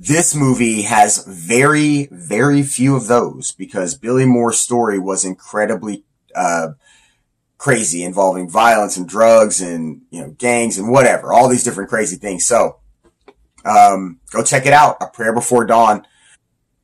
this 0.03 0.35
movie 0.35 0.83
has 0.83 1.25
very, 1.27 2.09
very 2.11 2.63
few 2.63 2.97
of 2.97 3.07
those 3.07 3.53
because 3.53 3.95
Billy 3.95 4.25
Moore's 4.25 4.59
story 4.59 4.99
was 4.99 5.27
incredibly, 5.27 6.05
uh, 6.35 6.69
crazy 7.59 8.03
involving 8.03 8.49
violence 8.49 8.97
and 8.97 9.07
drugs 9.07 9.61
and, 9.61 10.01
you 10.11 10.23
know, 10.23 10.31
gangs 10.39 10.79
and 10.79 10.91
whatever, 10.91 11.35
all 11.35 11.49
these 11.49 11.65
different 11.65 11.91
crazy 11.91 12.17
things. 12.17 12.47
So, 12.47 12.79
um, 13.67 14.21
go 14.31 14.43
check 14.43 14.65
it 14.65 14.73
out. 14.73 14.97
A 15.03 15.07
Prayer 15.09 15.35
Before 15.35 15.67
Dawn. 15.67 16.07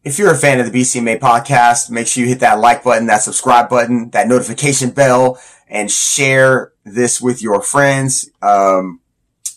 If 0.04 0.18
you're 0.18 0.32
a 0.32 0.36
fan 0.36 0.60
of 0.60 0.70
the 0.70 0.78
BCMA 0.78 1.18
podcast, 1.18 1.90
make 1.90 2.06
sure 2.06 2.22
you 2.22 2.28
hit 2.28 2.40
that 2.40 2.60
like 2.60 2.84
button, 2.84 3.06
that 3.06 3.22
subscribe 3.22 3.70
button, 3.70 4.10
that 4.10 4.28
notification 4.28 4.90
bell, 4.90 5.40
and 5.68 5.90
share 5.90 6.72
this 6.84 7.20
with 7.20 7.40
your 7.40 7.62
friends. 7.62 8.30
Um, 8.42 9.00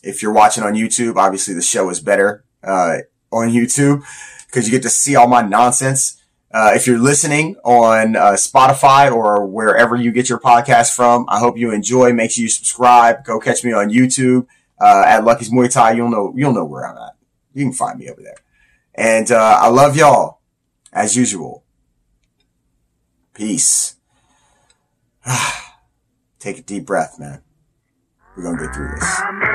if 0.02 0.24
you're 0.24 0.32
watching 0.32 0.64
on 0.64 0.76
YouTube, 0.76 1.18
obviously 1.18 1.54
the 1.54 1.62
show 1.62 1.90
is 1.90 2.00
better. 2.00 2.46
Uh, 2.64 2.98
on 3.32 3.50
YouTube 3.50 4.04
because 4.48 4.66
you 4.66 4.72
get 4.72 4.84
to 4.84 4.90
see 4.90 5.16
all 5.16 5.28
my 5.28 5.42
nonsense. 5.42 6.22
Uh, 6.52 6.72
if 6.74 6.88
you're 6.88 6.98
listening 6.98 7.56
on 7.64 8.16
uh, 8.16 8.32
Spotify 8.32 9.12
or 9.12 9.46
wherever 9.46 9.96
you 9.96 10.12
get 10.12 10.30
your 10.30 10.40
podcast 10.40 10.96
from, 10.96 11.26
I 11.30 11.40
hope 11.40 11.58
you 11.58 11.72
enjoy. 11.72 12.12
Make 12.12 12.32
sure 12.32 12.42
you 12.42 12.50
subscribe. 12.50 13.24
Go 13.24 13.40
catch 13.40 13.64
me 13.64 13.72
on 13.72 13.90
YouTube 13.90 14.48
uh, 14.82 15.04
at 15.06 15.24
Lucky's 15.24 15.52
Muay 15.52 15.72
Thai. 15.72 15.92
You'll 15.92 16.10
know 16.10 16.34
you'll 16.36 16.54
know 16.54 16.66
where 16.66 16.88
I'm 16.88 16.98
at. 16.98 17.16
You 17.54 17.66
can 17.66 17.74
find 17.74 18.00
me 18.00 18.10
over 18.10 18.22
there. 18.22 18.38
And 18.96 19.32
uh, 19.32 19.60
I 19.62 19.68
love 19.68 19.96
y'all 19.96 20.40
as 20.92 21.16
usual. 21.16 21.64
Peace. 23.36 23.96
Take 26.40 26.58
a 26.58 26.62
deep 26.64 26.86
breath, 26.86 27.20
man. 27.20 27.44
We're 28.36 28.44
gonna 28.44 28.66
get 28.66 28.74
through 28.74 28.92
this. 28.96 29.49